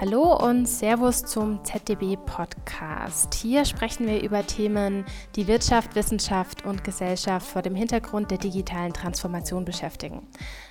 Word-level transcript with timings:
Hallo 0.00 0.36
und 0.36 0.66
Servus 0.66 1.24
zum 1.24 1.64
ZDB 1.64 2.16
Podcast. 2.16 3.34
Hier 3.34 3.64
sprechen 3.64 4.06
wir 4.06 4.22
über 4.22 4.46
Themen, 4.46 5.04
die 5.34 5.48
Wirtschaft, 5.48 5.96
Wissenschaft 5.96 6.64
und 6.64 6.84
Gesellschaft 6.84 7.44
vor 7.44 7.62
dem 7.62 7.74
Hintergrund 7.74 8.30
der 8.30 8.38
digitalen 8.38 8.92
Transformation 8.92 9.64
beschäftigen. 9.64 10.28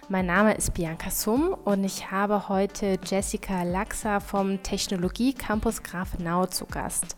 Mein 0.08 0.28
Name 0.28 0.54
ist 0.54 0.74
Bianca 0.74 1.10
Summ 1.10 1.54
und 1.66 1.84
ich 1.84 2.12
habe 2.12 2.48
heute 2.48 2.98
Jessica 3.04 3.64
Laxa 3.64 4.22
vom 4.22 4.64
Technologie 4.64 5.34
Campus 5.34 5.84
Grafenau 5.84 6.46
zu 6.46 6.66
Gast. 6.66 7.18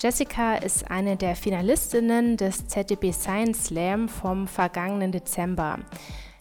Jessica 0.00 0.56
ist 0.56 0.90
eine 0.90 1.16
der 1.16 1.34
Finalistinnen 1.36 2.36
des 2.36 2.66
ZDB 2.68 3.12
Science 3.12 3.66
Slam 3.66 4.10
vom 4.10 4.46
vergangenen 4.46 5.10
Dezember. 5.10 5.78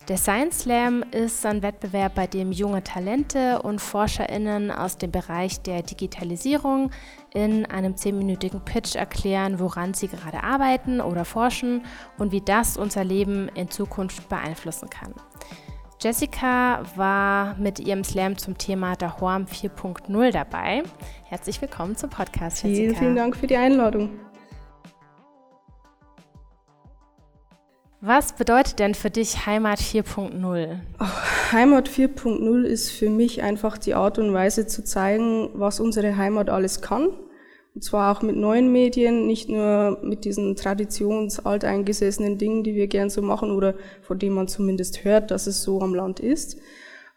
Der 0.09 0.17
Science 0.17 0.59
Slam 0.59 1.03
ist 1.11 1.45
ein 1.45 1.61
Wettbewerb, 1.63 2.15
bei 2.15 2.27
dem 2.27 2.51
junge 2.51 2.83
Talente 2.83 3.61
und 3.61 3.79
ForscherInnen 3.79 4.71
aus 4.71 4.97
dem 4.97 5.11
Bereich 5.11 5.61
der 5.61 5.83
Digitalisierung 5.83 6.91
in 7.33 7.65
einem 7.65 7.95
zehnminütigen 7.95 8.59
Pitch 8.59 8.95
erklären, 8.95 9.59
woran 9.59 9.93
sie 9.93 10.09
gerade 10.09 10.43
arbeiten 10.43 10.99
oder 10.99 11.23
forschen 11.23 11.85
und 12.17 12.33
wie 12.33 12.41
das 12.41 12.75
unser 12.77 13.05
Leben 13.05 13.47
in 13.55 13.71
Zukunft 13.71 14.27
beeinflussen 14.27 14.89
kann. 14.89 15.13
Jessica 16.05 16.83
war 16.95 17.55
mit 17.57 17.79
ihrem 17.79 18.03
Slam 18.03 18.37
zum 18.37 18.59
Thema 18.59 18.95
Dahorm 18.95 19.45
4.0 19.45 20.31
dabei. 20.31 20.83
Herzlich 21.23 21.59
willkommen 21.63 21.95
zum 21.95 22.11
Podcast, 22.11 22.61
Jessica. 22.61 22.75
Vielen, 22.75 22.95
vielen 22.95 23.15
Dank 23.15 23.35
für 23.35 23.47
die 23.47 23.55
Einladung. 23.55 24.11
Was 28.01 28.33
bedeutet 28.33 28.77
denn 28.77 28.93
für 28.93 29.09
dich 29.09 29.47
Heimat 29.47 29.79
4.0? 29.79 30.77
Heimat 31.51 31.89
4.0 31.89 32.63
ist 32.65 32.91
für 32.91 33.09
mich 33.09 33.41
einfach 33.41 33.79
die 33.79 33.95
Art 33.95 34.19
und 34.19 34.31
Weise 34.31 34.67
zu 34.67 34.83
zeigen, 34.83 35.49
was 35.55 35.79
unsere 35.79 36.17
Heimat 36.17 36.51
alles 36.51 36.81
kann. 36.81 37.13
Und 37.75 37.83
zwar 37.83 38.15
auch 38.15 38.21
mit 38.21 38.37
neuen 38.37 38.71
Medien, 38.71 39.27
nicht 39.27 39.49
nur 39.49 39.99
mit 40.01 40.23
diesen 40.23 40.55
traditionsalteingesessenen 40.55 42.37
Dingen, 42.37 42.63
die 42.63 42.73
wir 42.73 42.87
gern 42.87 43.09
so 43.09 43.21
machen 43.21 43.51
oder 43.51 43.75
von 44.01 44.17
denen 44.17 44.35
man 44.35 44.47
zumindest 44.47 45.03
hört, 45.03 45.29
dass 45.29 45.45
es 45.45 45.61
so 45.61 45.81
am 45.81 45.93
Land 45.93 46.21
ist. 46.21 46.57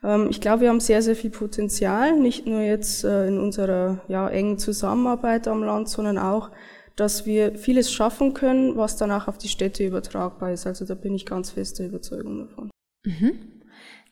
Ähm, 0.03 0.27
ich 0.31 0.41
glaube, 0.41 0.63
wir 0.63 0.71
haben 0.71 0.81
sehr, 0.81 1.01
sehr 1.01 1.15
viel 1.15 1.31
Potenzial, 1.31 2.19
nicht 2.19 2.47
nur 2.47 2.61
jetzt 2.61 3.05
äh, 3.05 3.29
in 3.29 3.39
unserer 3.39 4.01
ja, 4.09 4.29
engen 4.29 4.59
Zusammenarbeit 4.59 5.47
am 5.47 5.63
Land, 5.63 5.89
sondern 5.89 6.19
auch 6.19 6.51
dass 6.99 7.27
wir 7.27 7.55
vieles 7.55 7.93
schaffen 7.93 8.35
können, 8.35 8.77
was 8.77 8.97
danach 8.97 9.29
auf 9.29 9.39
die 9.39 9.49
Städte 9.49 9.87
übertragbar 9.87 10.53
ist. 10.53 10.67
Also 10.67 10.85
da 10.85 10.95
bin 10.95 11.15
ich 11.15 11.27
ganz 11.27 11.51
feste 11.51 11.87
Überzeugung 11.87 12.41
davon. 12.41 12.71
Mhm. 13.05 13.33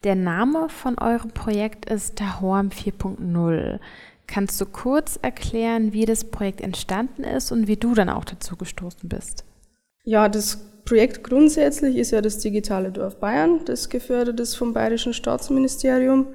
Der 0.05 0.15
Name 0.15 0.69
von 0.69 0.97
eurem 0.99 1.33
Projekt 1.33 1.91
ist 1.91 2.17
Tahorm 2.17 2.69
4.0. 2.69 3.81
Kannst 4.27 4.61
du 4.61 4.67
kurz 4.67 5.19
erklären, 5.23 5.93
wie 5.93 6.05
das 6.05 6.25
Projekt 6.25 6.61
entstanden 6.61 7.25
ist 7.25 7.53
und 7.53 7.69
wie 7.69 7.77
du 7.77 7.95
dann 7.95 8.09
auch 8.09 8.25
dazu 8.25 8.57
gestoßen 8.57 9.09
bist? 9.09 9.45
Ja, 10.05 10.29
das 10.29 10.59
Projekt 10.85 11.25
grundsätzlich 11.25 11.97
ist 11.97 12.13
ja 12.13 12.21
das 12.21 12.39
digitale 12.39 12.93
Dorf 12.93 13.19
Bayern, 13.19 13.61
das 13.65 13.89
gefördert 13.89 14.41
ist 14.41 14.55
vom 14.55 14.73
Bayerischen 14.73 15.13
Staatsministerium. 15.13 16.29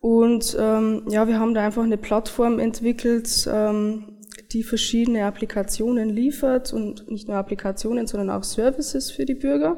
Und 0.00 0.56
ähm, 0.58 1.02
ja, 1.08 1.26
wir 1.26 1.40
haben 1.40 1.54
da 1.54 1.64
einfach 1.64 1.82
eine 1.82 1.96
Plattform 1.96 2.60
entwickelt, 2.60 3.48
ähm, 3.52 4.18
die 4.52 4.62
verschiedene 4.62 5.24
Applikationen 5.24 6.08
liefert 6.08 6.72
und 6.72 7.10
nicht 7.10 7.28
nur 7.28 7.36
Applikationen, 7.36 8.06
sondern 8.06 8.30
auch 8.30 8.44
Services 8.44 9.10
für 9.10 9.24
die 9.24 9.34
Bürger. 9.34 9.76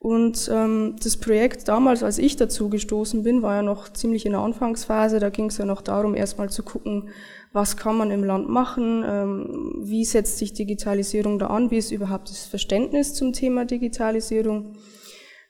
Und 0.00 0.48
ähm, 0.52 0.94
das 1.02 1.16
Projekt 1.16 1.66
damals, 1.66 2.04
als 2.04 2.18
ich 2.18 2.36
dazu 2.36 2.68
gestoßen 2.68 3.24
bin, 3.24 3.42
war 3.42 3.56
ja 3.56 3.62
noch 3.62 3.92
ziemlich 3.92 4.26
in 4.26 4.32
der 4.32 4.42
Anfangsphase. 4.42 5.18
Da 5.18 5.28
ging 5.30 5.46
es 5.46 5.58
ja 5.58 5.64
noch 5.64 5.82
darum, 5.82 6.14
erstmal 6.14 6.50
zu 6.50 6.62
gucken, 6.62 7.08
was 7.52 7.76
kann 7.76 7.96
man 7.96 8.10
im 8.12 8.22
Land 8.22 8.48
machen, 8.48 9.04
ähm, 9.04 9.74
wie 9.80 10.04
setzt 10.04 10.38
sich 10.38 10.52
Digitalisierung 10.52 11.38
da 11.38 11.48
an, 11.48 11.70
wie 11.70 11.78
ist 11.78 11.90
überhaupt 11.90 12.30
das 12.30 12.46
Verständnis 12.46 13.14
zum 13.14 13.32
Thema 13.32 13.64
Digitalisierung. 13.64 14.76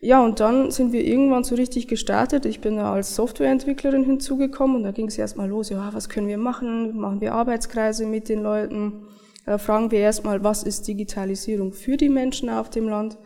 Ja, 0.01 0.25
und 0.25 0.39
dann 0.39 0.71
sind 0.71 0.93
wir 0.93 1.05
irgendwann 1.05 1.43
so 1.43 1.57
richtig 1.57 1.89
gestartet. 1.89 2.47
Ich 2.47 2.61
bin 2.61 2.77
da 2.77 2.93
als 2.93 3.17
Softwareentwicklerin 3.17 4.05
hinzugekommen 4.05 4.77
und 4.77 4.85
da 4.85 4.93
ging 4.93 5.09
es 5.09 5.19
erstmal 5.19 5.49
los, 5.49 5.71
ja, 5.71 5.91
was 5.93 6.09
können 6.09 6.29
wir 6.29 6.39
machen? 6.39 6.97
Machen 6.97 7.21
wir 7.21 7.35
Arbeitskreise 7.35 8.07
mit 8.07 8.29
den 8.29 8.43
Leuten? 8.43 9.09
Äh, 9.45 9.59
fragen 9.59 9.91
wir 9.91 9.99
erstmal, 9.99 10.45
was 10.45 10.63
ist 10.63 10.87
Digitalisierung 10.87 11.73
für 11.73 11.97
die 11.97 12.09
Menschen 12.09 12.49
auf 12.49 12.71
dem 12.71 12.89
Land? 12.89 13.19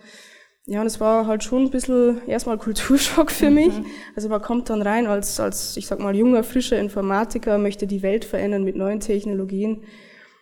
Ja, 0.67 0.81
und 0.81 0.87
es 0.87 1.01
war 1.01 1.27
halt 1.27 1.43
schon 1.43 1.65
ein 1.65 1.71
bisschen 1.71 2.23
erstmal 2.29 2.57
Kulturschock 2.57 3.31
für 3.31 3.51
mhm. 3.51 3.55
mich. 3.55 3.73
Also 4.15 4.29
man 4.29 4.41
kommt 4.41 4.71
dann 4.71 4.81
rein 4.83 5.07
als, 5.07 5.41
als, 5.41 5.77
ich 5.77 5.87
sag 5.87 5.99
mal, 5.99 6.15
junger, 6.15 6.45
frischer 6.45 6.79
Informatiker, 6.79 7.59
möchte 7.59 7.87
die 7.87 8.03
Welt 8.03 8.25
verändern 8.25 8.63
mit 8.63 8.77
neuen 8.77 9.01
Technologien. 9.01 9.83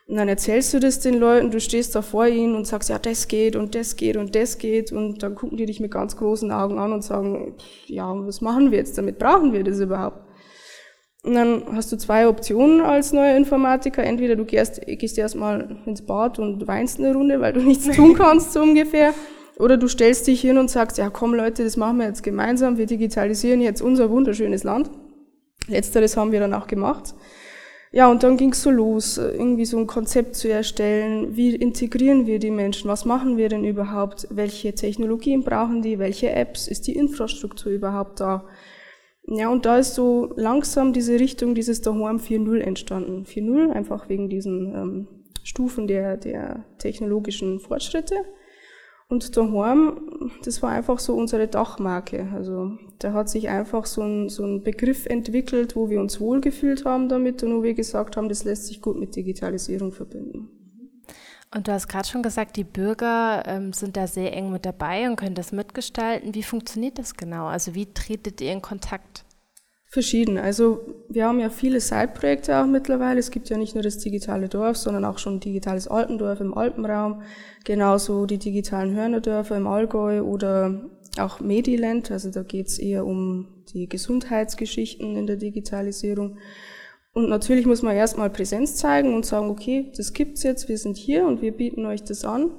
Und 0.06 0.16
dann 0.16 0.28
erzählst 0.28 0.74
du 0.74 0.80
das 0.80 0.98
den 0.98 1.14
Leuten, 1.14 1.52
du 1.52 1.60
stehst 1.60 1.94
da 1.94 2.02
vor 2.02 2.26
ihnen 2.26 2.56
und 2.56 2.66
sagst, 2.66 2.90
ja, 2.90 2.98
das 2.98 3.28
geht 3.28 3.54
und 3.54 3.74
das 3.74 3.94
geht 3.96 4.16
und 4.16 4.34
das 4.34 4.58
geht. 4.58 4.92
Und 4.92 5.22
dann 5.22 5.36
gucken 5.36 5.56
die 5.56 5.66
dich 5.66 5.80
mit 5.80 5.92
ganz 5.92 6.16
großen 6.16 6.50
Augen 6.50 6.78
an 6.78 6.92
und 6.92 7.02
sagen, 7.02 7.54
ja, 7.86 8.12
was 8.26 8.40
machen 8.40 8.72
wir 8.72 8.78
jetzt 8.78 8.98
damit? 8.98 9.20
Brauchen 9.20 9.52
wir 9.52 9.62
das 9.62 9.78
überhaupt? 9.78 10.18
Und 11.22 11.34
dann 11.34 11.62
hast 11.76 11.92
du 11.92 11.96
zwei 11.96 12.26
Optionen 12.26 12.80
als 12.80 13.12
neuer 13.12 13.36
Informatiker. 13.36 14.02
Entweder 14.02 14.36
du 14.36 14.44
gehst, 14.44 14.80
gehst 14.84 15.16
erstmal 15.16 15.78
ins 15.86 16.04
Bad 16.04 16.38
und 16.38 16.66
weinst 16.66 16.98
eine 16.98 17.14
Runde, 17.14 17.40
weil 17.40 17.52
du 17.52 17.60
nichts 17.60 17.86
tun 17.96 18.14
kannst, 18.14 18.52
so 18.52 18.62
ungefähr. 18.62 19.14
Oder 19.60 19.76
du 19.76 19.88
stellst 19.88 20.26
dich 20.26 20.40
hin 20.40 20.58
und 20.58 20.70
sagst, 20.70 20.98
ja 20.98 21.10
komm 21.10 21.34
Leute, 21.34 21.64
das 21.64 21.76
machen 21.76 21.98
wir 21.98 22.06
jetzt 22.06 22.22
gemeinsam, 22.22 22.78
wir 22.78 22.86
digitalisieren 22.86 23.60
jetzt 23.60 23.82
unser 23.82 24.10
wunderschönes 24.10 24.64
Land. 24.64 24.90
Letzteres 25.68 26.16
haben 26.16 26.32
wir 26.32 26.40
dann 26.40 26.54
auch 26.54 26.66
gemacht. 26.66 27.14
Ja, 27.92 28.08
und 28.08 28.22
dann 28.22 28.36
ging 28.36 28.52
es 28.52 28.62
so 28.62 28.70
los, 28.70 29.18
irgendwie 29.18 29.64
so 29.64 29.76
ein 29.76 29.88
Konzept 29.88 30.36
zu 30.36 30.48
erstellen. 30.48 31.36
Wie 31.36 31.54
integrieren 31.54 32.24
wir 32.26 32.38
die 32.38 32.52
Menschen? 32.52 32.88
Was 32.88 33.04
machen 33.04 33.36
wir 33.36 33.48
denn 33.48 33.64
überhaupt? 33.64 34.28
Welche 34.30 34.74
Technologien 34.74 35.42
brauchen 35.42 35.82
die? 35.82 35.98
Welche 35.98 36.30
Apps? 36.30 36.68
Ist 36.68 36.86
die 36.86 36.94
Infrastruktur 36.94 37.72
überhaupt 37.72 38.20
da? 38.20 38.46
Ja, 39.26 39.48
und 39.48 39.66
da 39.66 39.78
ist 39.78 39.96
so 39.96 40.32
langsam 40.36 40.92
diese 40.92 41.18
Richtung 41.18 41.56
dieses 41.56 41.82
Daheim 41.82 42.18
4.0 42.18 42.60
entstanden. 42.60 43.24
4.0 43.24 43.72
einfach 43.72 44.08
wegen 44.08 44.28
diesen 44.28 44.72
ähm, 44.72 45.08
Stufen 45.42 45.88
der, 45.88 46.16
der 46.16 46.64
technologischen 46.78 47.58
Fortschritte. 47.58 48.14
Und 49.10 49.36
daheim, 49.36 50.30
das 50.44 50.62
war 50.62 50.70
einfach 50.70 51.00
so 51.00 51.16
unsere 51.16 51.48
Dachmarke. 51.48 52.28
Also 52.32 52.78
da 53.00 53.12
hat 53.12 53.28
sich 53.28 53.48
einfach 53.48 53.84
so 53.84 54.02
ein, 54.02 54.28
so 54.28 54.44
ein 54.44 54.62
Begriff 54.62 55.06
entwickelt, 55.06 55.74
wo 55.74 55.90
wir 55.90 56.00
uns 56.00 56.20
wohlgefühlt 56.20 56.84
haben 56.84 57.08
damit 57.08 57.42
und 57.42 57.56
wo 57.56 57.64
wir 57.64 57.74
gesagt 57.74 58.16
haben, 58.16 58.28
das 58.28 58.44
lässt 58.44 58.68
sich 58.68 58.80
gut 58.80 59.00
mit 59.00 59.16
Digitalisierung 59.16 59.90
verbinden. 59.90 60.48
Und 61.52 61.66
du 61.66 61.72
hast 61.72 61.88
gerade 61.88 62.06
schon 62.06 62.22
gesagt, 62.22 62.54
die 62.54 62.62
Bürger 62.62 63.42
ähm, 63.46 63.72
sind 63.72 63.96
da 63.96 64.06
sehr 64.06 64.32
eng 64.32 64.52
mit 64.52 64.64
dabei 64.64 65.10
und 65.10 65.16
können 65.16 65.34
das 65.34 65.50
mitgestalten. 65.50 66.32
Wie 66.36 66.44
funktioniert 66.44 66.96
das 66.96 67.16
genau? 67.16 67.46
Also 67.46 67.74
wie 67.74 67.92
tretet 67.92 68.40
ihr 68.40 68.52
in 68.52 68.62
Kontakt? 68.62 69.24
Verschieden. 69.92 70.38
Also 70.38 70.82
wir 71.08 71.26
haben 71.26 71.40
ja 71.40 71.50
viele 71.50 71.80
Side-Projekte 71.80 72.56
auch 72.56 72.66
mittlerweile. 72.66 73.18
Es 73.18 73.32
gibt 73.32 73.48
ja 73.48 73.56
nicht 73.56 73.74
nur 73.74 73.82
das 73.82 73.98
digitale 73.98 74.48
Dorf, 74.48 74.76
sondern 74.76 75.04
auch 75.04 75.18
schon 75.18 75.40
digitales 75.40 75.88
Altendorf 75.88 76.40
im 76.40 76.56
Alpenraum, 76.56 77.22
genauso 77.64 78.24
die 78.24 78.38
digitalen 78.38 78.94
Hörnerdörfer 78.94 79.56
im 79.56 79.66
Allgäu 79.66 80.22
oder 80.22 80.88
auch 81.18 81.40
Mediland. 81.40 82.12
Also 82.12 82.30
da 82.30 82.44
geht's 82.44 82.78
eher 82.78 83.04
um 83.04 83.48
die 83.74 83.88
Gesundheitsgeschichten 83.88 85.16
in 85.16 85.26
der 85.26 85.36
Digitalisierung. 85.36 86.38
Und 87.12 87.28
natürlich 87.28 87.66
muss 87.66 87.82
man 87.82 87.96
erstmal 87.96 88.30
Präsenz 88.30 88.76
zeigen 88.76 89.12
und 89.12 89.26
sagen, 89.26 89.50
okay, 89.50 89.90
das 89.96 90.12
gibt's 90.12 90.44
jetzt, 90.44 90.68
wir 90.68 90.78
sind 90.78 90.98
hier 90.98 91.26
und 91.26 91.42
wir 91.42 91.50
bieten 91.50 91.84
euch 91.84 92.04
das 92.04 92.24
an. 92.24 92.52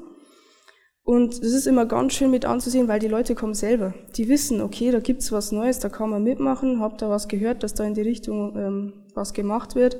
Und 1.03 1.39
das 1.39 1.51
ist 1.51 1.65
immer 1.65 1.85
ganz 1.85 2.13
schön 2.13 2.31
mit 2.31 2.45
anzusehen, 2.45 2.87
weil 2.87 2.99
die 2.99 3.07
Leute 3.07 3.33
kommen 3.33 3.55
selber. 3.55 3.93
Die 4.15 4.29
wissen, 4.29 4.61
okay, 4.61 4.91
da 4.91 4.99
gibt's 4.99 5.31
was 5.31 5.51
Neues, 5.51 5.79
da 5.79 5.89
kann 5.89 6.09
man 6.09 6.23
mitmachen, 6.23 6.79
habt 6.79 7.01
da 7.01 7.09
was 7.09 7.27
gehört, 7.27 7.63
dass 7.63 7.73
da 7.73 7.83
in 7.83 7.95
die 7.95 8.01
Richtung 8.01 8.55
ähm, 8.55 8.93
was 9.15 9.33
gemacht 9.33 9.75
wird. 9.75 9.97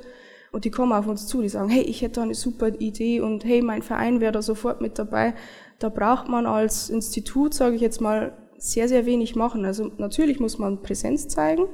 Und 0.52 0.64
die 0.64 0.70
kommen 0.70 0.92
auf 0.92 1.06
uns 1.06 1.26
zu, 1.26 1.42
die 1.42 1.48
sagen, 1.48 1.70
hey, 1.70 1.82
ich 1.82 2.02
hätte 2.02 2.16
da 2.16 2.22
eine 2.22 2.34
super 2.34 2.68
Idee 2.68 3.20
und 3.20 3.44
hey, 3.44 3.62
mein 3.62 3.82
Verein 3.82 4.20
wäre 4.20 4.32
da 4.32 4.42
sofort 4.42 4.80
mit 4.80 4.98
dabei. 4.98 5.34
Da 5.78 5.88
braucht 5.88 6.28
man 6.28 6.46
als 6.46 6.90
Institut, 6.90 7.54
sage 7.54 7.74
ich 7.74 7.80
jetzt 7.80 8.00
mal, 8.00 8.36
sehr, 8.58 8.86
sehr 8.86 9.06
wenig 9.06 9.34
machen. 9.34 9.64
Also 9.64 9.90
natürlich 9.98 10.38
muss 10.38 10.58
man 10.58 10.82
Präsenz 10.82 11.26
zeigen, 11.26 11.64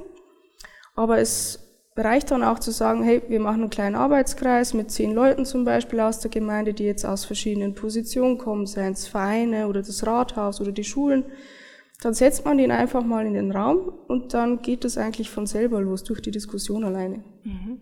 aber 0.95 1.19
es 1.19 1.68
reicht 1.99 2.31
dann 2.31 2.43
auch 2.43 2.59
zu 2.59 2.71
sagen, 2.71 3.03
hey, 3.03 3.21
wir 3.27 3.39
machen 3.39 3.61
einen 3.61 3.69
kleinen 3.69 3.95
Arbeitskreis 3.95 4.73
mit 4.73 4.91
zehn 4.91 5.13
Leuten 5.13 5.45
zum 5.45 5.65
Beispiel 5.65 5.99
aus 5.99 6.19
der 6.19 6.31
Gemeinde, 6.31 6.73
die 6.73 6.85
jetzt 6.85 7.05
aus 7.05 7.25
verschiedenen 7.25 7.75
Positionen 7.75 8.37
kommen, 8.37 8.65
seien 8.65 8.93
es 8.93 9.07
Vereine 9.07 9.67
oder 9.67 9.81
das 9.81 10.05
Rathaus 10.05 10.61
oder 10.61 10.71
die 10.71 10.83
Schulen. 10.83 11.25
Dann 12.01 12.13
setzt 12.13 12.45
man 12.45 12.57
den 12.57 12.71
einfach 12.71 13.03
mal 13.03 13.25
in 13.25 13.33
den 13.33 13.51
Raum 13.51 13.91
und 14.07 14.33
dann 14.33 14.61
geht 14.61 14.85
es 14.85 14.97
eigentlich 14.97 15.29
von 15.29 15.45
selber 15.45 15.81
los 15.81 16.03
durch 16.03 16.21
die 16.21 16.31
Diskussion 16.31 16.83
alleine. 16.83 17.23
Mhm. 17.43 17.81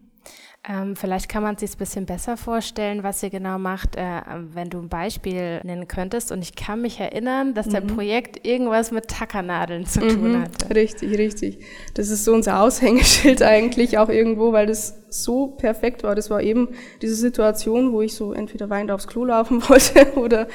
Ähm, 0.69 0.97
vielleicht 0.97 1.29
kann 1.29 1.43
man 1.43 1.55
sich 1.55 1.71
ein 1.71 1.77
bisschen 1.77 2.05
besser 2.05 2.35
vorstellen, 2.35 3.01
was 3.01 3.23
ihr 3.23 3.29
genau 3.29 3.57
macht, 3.57 3.95
äh, 3.95 4.21
wenn 4.53 4.69
du 4.69 4.79
ein 4.79 4.89
Beispiel 4.89 5.61
nennen 5.63 5.87
könntest. 5.87 6.29
Und 6.33 6.41
ich 6.41 6.55
kann 6.55 6.81
mich 6.81 6.99
erinnern, 6.99 7.53
dass 7.53 7.67
mhm. 7.67 7.71
der 7.71 7.81
Projekt 7.81 8.45
irgendwas 8.45 8.91
mit 8.91 9.07
Tackernadeln 9.07 9.85
zu 9.85 10.01
mhm. 10.01 10.09
tun 10.09 10.41
hatte. 10.41 10.75
Richtig, 10.75 11.17
richtig. 11.17 11.59
Das 11.93 12.09
ist 12.09 12.25
so 12.25 12.33
unser 12.33 12.61
Aushängeschild 12.61 13.41
eigentlich 13.43 13.97
auch 13.97 14.09
irgendwo, 14.09 14.51
weil 14.51 14.65
das 14.65 14.97
so 15.07 15.47
perfekt 15.47 16.03
war. 16.03 16.15
Das 16.15 16.29
war 16.29 16.41
eben 16.41 16.67
diese 17.01 17.15
Situation, 17.15 17.93
wo 17.93 18.01
ich 18.01 18.13
so 18.13 18.33
entweder 18.33 18.69
weinend 18.69 18.91
aufs 18.91 19.07
Klo 19.07 19.23
laufen 19.23 19.61
wollte 19.69 20.17
oder, 20.17 20.49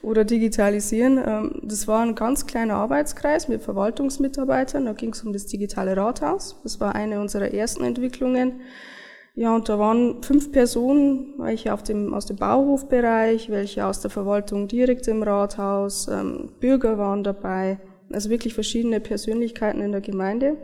oder 0.00 0.24
digitalisieren. 0.24 1.18
Ähm, 1.26 1.60
das 1.64 1.88
war 1.88 2.02
ein 2.02 2.14
ganz 2.14 2.46
kleiner 2.46 2.74
Arbeitskreis 2.74 3.48
mit 3.48 3.62
Verwaltungsmitarbeitern. 3.62 4.84
Da 4.84 4.92
ging 4.92 5.12
es 5.12 5.24
um 5.24 5.32
das 5.32 5.46
digitale 5.46 5.96
Rathaus. 5.96 6.60
Das 6.62 6.78
war 6.78 6.94
eine 6.94 7.20
unserer 7.20 7.52
ersten 7.52 7.82
Entwicklungen. 7.82 8.60
Ja, 9.38 9.54
und 9.54 9.68
da 9.68 9.78
waren 9.78 10.22
fünf 10.22 10.50
Personen, 10.50 11.34
welche 11.36 11.74
auf 11.74 11.82
dem, 11.82 12.14
aus 12.14 12.24
dem 12.24 12.36
Bauhofbereich, 12.36 13.50
welche 13.50 13.84
aus 13.84 14.00
der 14.00 14.10
Verwaltung 14.10 14.66
direkt 14.66 15.06
im 15.08 15.22
Rathaus, 15.22 16.08
ähm, 16.08 16.52
Bürger 16.58 16.96
waren 16.96 17.22
dabei, 17.22 17.78
also 18.10 18.30
wirklich 18.30 18.54
verschiedene 18.54 18.98
Persönlichkeiten 18.98 19.82
in 19.82 19.92
der 19.92 20.00
Gemeinde. 20.00 20.56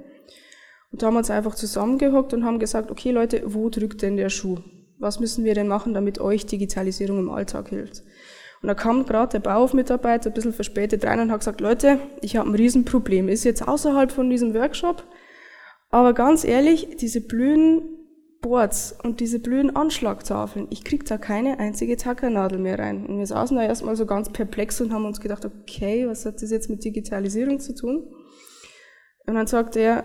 Und 0.91 1.03
da 1.03 1.07
haben 1.07 1.15
wir 1.15 1.19
uns 1.19 1.31
einfach 1.31 1.55
zusammengehockt 1.55 2.33
und 2.33 2.47
haben 2.47 2.59
gesagt, 2.59 2.91
okay 2.91 3.11
Leute, 3.11 3.43
wo 3.45 3.69
drückt 3.69 4.01
denn 4.01 4.17
der 4.17 4.31
Schuh? 4.31 4.57
Was 4.99 5.21
müssen 5.21 5.45
wir 5.45 5.55
denn 5.55 5.69
machen, 5.69 5.93
damit 5.93 6.19
euch 6.19 6.47
Digitalisierung 6.47 7.19
im 7.19 7.31
Alltag 7.31 7.69
hilft? 7.69 8.03
Und 8.63 8.69
da 8.69 8.75
kam 8.75 9.05
gerade 9.05 9.33
der 9.33 9.41
Bauhofmitarbeiter 9.41 10.31
ein 10.31 10.35
bisschen 10.35 10.55
verspätet 10.55 11.05
rein 11.05 11.21
und 11.21 11.31
hat 11.31 11.41
gesagt, 11.41 11.61
Leute, 11.61 11.99
ich 12.23 12.37
habe 12.37 12.49
ein 12.49 12.55
Riesenproblem, 12.55 13.29
ist 13.29 13.45
jetzt 13.45 13.69
außerhalb 13.69 14.11
von 14.11 14.31
diesem 14.31 14.55
Workshop, 14.55 15.05
aber 15.91 16.15
ganz 16.15 16.43
ehrlich, 16.43 16.97
diese 16.97 17.21
blöden 17.21 17.99
Boards 18.43 18.95
und 19.03 19.21
diese 19.21 19.39
blöden 19.39 19.75
Anschlagtafeln, 19.75 20.67
ich 20.71 20.85
krieg 20.85 21.07
da 21.07 21.17
keine 21.17 21.59
einzige 21.59 21.97
Tackernadel 21.97 22.59
mehr 22.59 22.79
rein. 22.79 23.07
Und 23.07 23.19
wir 23.19 23.27
saßen 23.27 23.57
da 23.57 23.63
erstmal 23.63 23.97
so 23.97 24.05
ganz 24.05 24.31
perplex 24.31 24.81
und 24.81 24.93
haben 24.93 25.07
uns 25.07 25.21
gedacht, 25.21 25.47
okay, 25.47 26.07
was 26.07 26.27
hat 26.27 26.43
das 26.43 26.51
jetzt 26.51 26.69
mit 26.69 26.85
Digitalisierung 26.85 27.61
zu 27.61 27.75
tun? 27.75 28.13
Und 29.27 29.35
dann 29.35 29.47
sagt 29.47 29.77
er, 29.77 30.05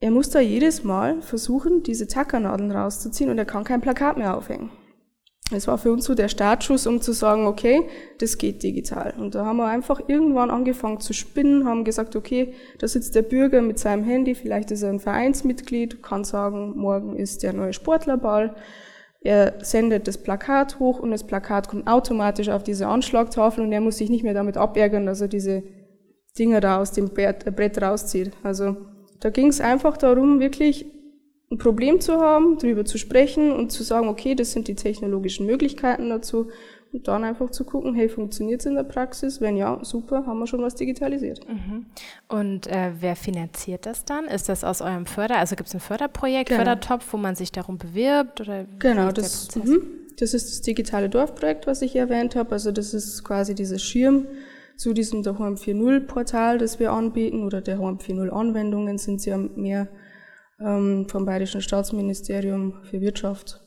er 0.00 0.10
muss 0.10 0.30
da 0.30 0.40
jedes 0.40 0.82
Mal 0.82 1.22
versuchen, 1.22 1.84
diese 1.84 2.08
Tackernadeln 2.08 2.72
rauszuziehen 2.72 3.30
und 3.30 3.38
er 3.38 3.44
kann 3.44 3.64
kein 3.64 3.80
Plakat 3.80 4.18
mehr 4.18 4.36
aufhängen. 4.36 4.70
Es 5.50 5.66
war 5.66 5.76
für 5.76 5.92
uns 5.92 6.04
so 6.04 6.14
der 6.14 6.28
Startschuss, 6.28 6.86
um 6.86 7.00
zu 7.00 7.12
sagen, 7.12 7.46
okay, 7.46 7.88
das 8.18 8.38
geht 8.38 8.62
digital. 8.62 9.14
Und 9.18 9.34
da 9.34 9.44
haben 9.44 9.58
wir 9.58 9.66
einfach 9.66 10.00
irgendwann 10.06 10.50
angefangen 10.50 11.00
zu 11.00 11.12
spinnen, 11.12 11.66
haben 11.66 11.84
gesagt, 11.84 12.16
okay, 12.16 12.54
da 12.78 12.88
sitzt 12.88 13.14
der 13.14 13.22
Bürger 13.22 13.60
mit 13.60 13.78
seinem 13.78 14.04
Handy, 14.04 14.34
vielleicht 14.34 14.70
ist 14.70 14.82
er 14.82 14.90
ein 14.90 15.00
Vereinsmitglied, 15.00 16.02
kann 16.02 16.24
sagen, 16.24 16.74
morgen 16.76 17.16
ist 17.16 17.42
der 17.42 17.52
neue 17.52 17.72
Sportlerball. 17.72 18.54
Er 19.20 19.54
sendet 19.62 20.08
das 20.08 20.18
Plakat 20.18 20.78
hoch 20.78 20.98
und 20.98 21.10
das 21.10 21.24
Plakat 21.24 21.68
kommt 21.68 21.86
automatisch 21.86 22.48
auf 22.48 22.62
diese 22.62 22.86
Anschlagtafel 22.86 23.64
und 23.64 23.72
er 23.72 23.80
muss 23.80 23.98
sich 23.98 24.10
nicht 24.10 24.24
mehr 24.24 24.34
damit 24.34 24.56
abärgern, 24.56 25.06
dass 25.06 25.20
er 25.20 25.28
diese 25.28 25.62
Dinger 26.38 26.60
da 26.60 26.80
aus 26.80 26.92
dem 26.92 27.10
Brett 27.10 27.82
rauszieht. 27.82 28.32
Also 28.42 28.76
da 29.20 29.30
ging 29.30 29.48
es 29.48 29.60
einfach 29.60 29.96
darum, 29.96 30.40
wirklich 30.40 30.86
ein 31.52 31.58
Problem 31.58 32.00
zu 32.00 32.14
haben, 32.14 32.58
darüber 32.58 32.84
zu 32.84 32.98
sprechen 32.98 33.52
und 33.52 33.70
zu 33.70 33.82
sagen, 33.82 34.08
okay, 34.08 34.34
das 34.34 34.52
sind 34.52 34.68
die 34.68 34.74
technologischen 34.74 35.46
Möglichkeiten 35.46 36.08
dazu 36.08 36.48
und 36.92 37.08
dann 37.08 37.24
einfach 37.24 37.50
zu 37.50 37.64
gucken, 37.64 37.94
hey, 37.94 38.08
funktioniert 38.08 38.60
es 38.60 38.66
in 38.66 38.74
der 38.74 38.84
Praxis? 38.84 39.40
Wenn 39.40 39.56
ja, 39.56 39.78
super, 39.82 40.26
haben 40.26 40.38
wir 40.38 40.46
schon 40.46 40.62
was 40.62 40.74
digitalisiert. 40.74 41.46
Mhm. 41.48 41.86
Und 42.28 42.66
äh, 42.66 42.92
wer 43.00 43.16
finanziert 43.16 43.86
das 43.86 44.04
dann? 44.04 44.26
Ist 44.26 44.48
das 44.48 44.64
aus 44.64 44.80
eurem 44.80 45.06
Förder, 45.06 45.38
also 45.38 45.54
gibt 45.56 45.68
es 45.68 45.74
ein 45.74 45.80
Förderprojekt, 45.80 46.48
genau. 46.48 46.60
Fördertopf, 46.60 47.12
wo 47.12 47.16
man 47.18 47.34
sich 47.34 47.52
darum 47.52 47.78
bewirbt? 47.78 48.40
Oder 48.40 48.66
genau, 48.78 49.12
das, 49.12 49.54
mh, 49.54 49.78
das 50.18 50.34
ist 50.34 50.50
das 50.50 50.60
digitale 50.62 51.08
Dorfprojekt, 51.08 51.66
was 51.66 51.82
ich 51.82 51.96
erwähnt 51.96 52.34
habe. 52.34 52.52
Also 52.52 52.72
das 52.72 52.94
ist 52.94 53.24
quasi 53.24 53.54
dieses 53.54 53.82
Schirm 53.82 54.26
zu 54.76 54.94
diesem 54.94 55.22
der 55.22 55.38
Home 55.38 55.56
4.0 55.56 56.00
Portal, 56.00 56.58
das 56.58 56.78
wir 56.78 56.92
anbieten 56.92 57.44
oder 57.44 57.60
der 57.60 57.78
Home 57.78 57.98
4.0 57.98 58.30
Anwendungen 58.30 58.98
sind 58.98 59.16
es 59.16 59.26
ja 59.26 59.36
mehr 59.36 59.88
ähm, 60.60 61.06
vom 61.08 61.24
Bayerischen 61.24 61.62
Staatsministerium 61.62 62.82
für 62.84 63.00
Wirtschaft. 63.00 63.62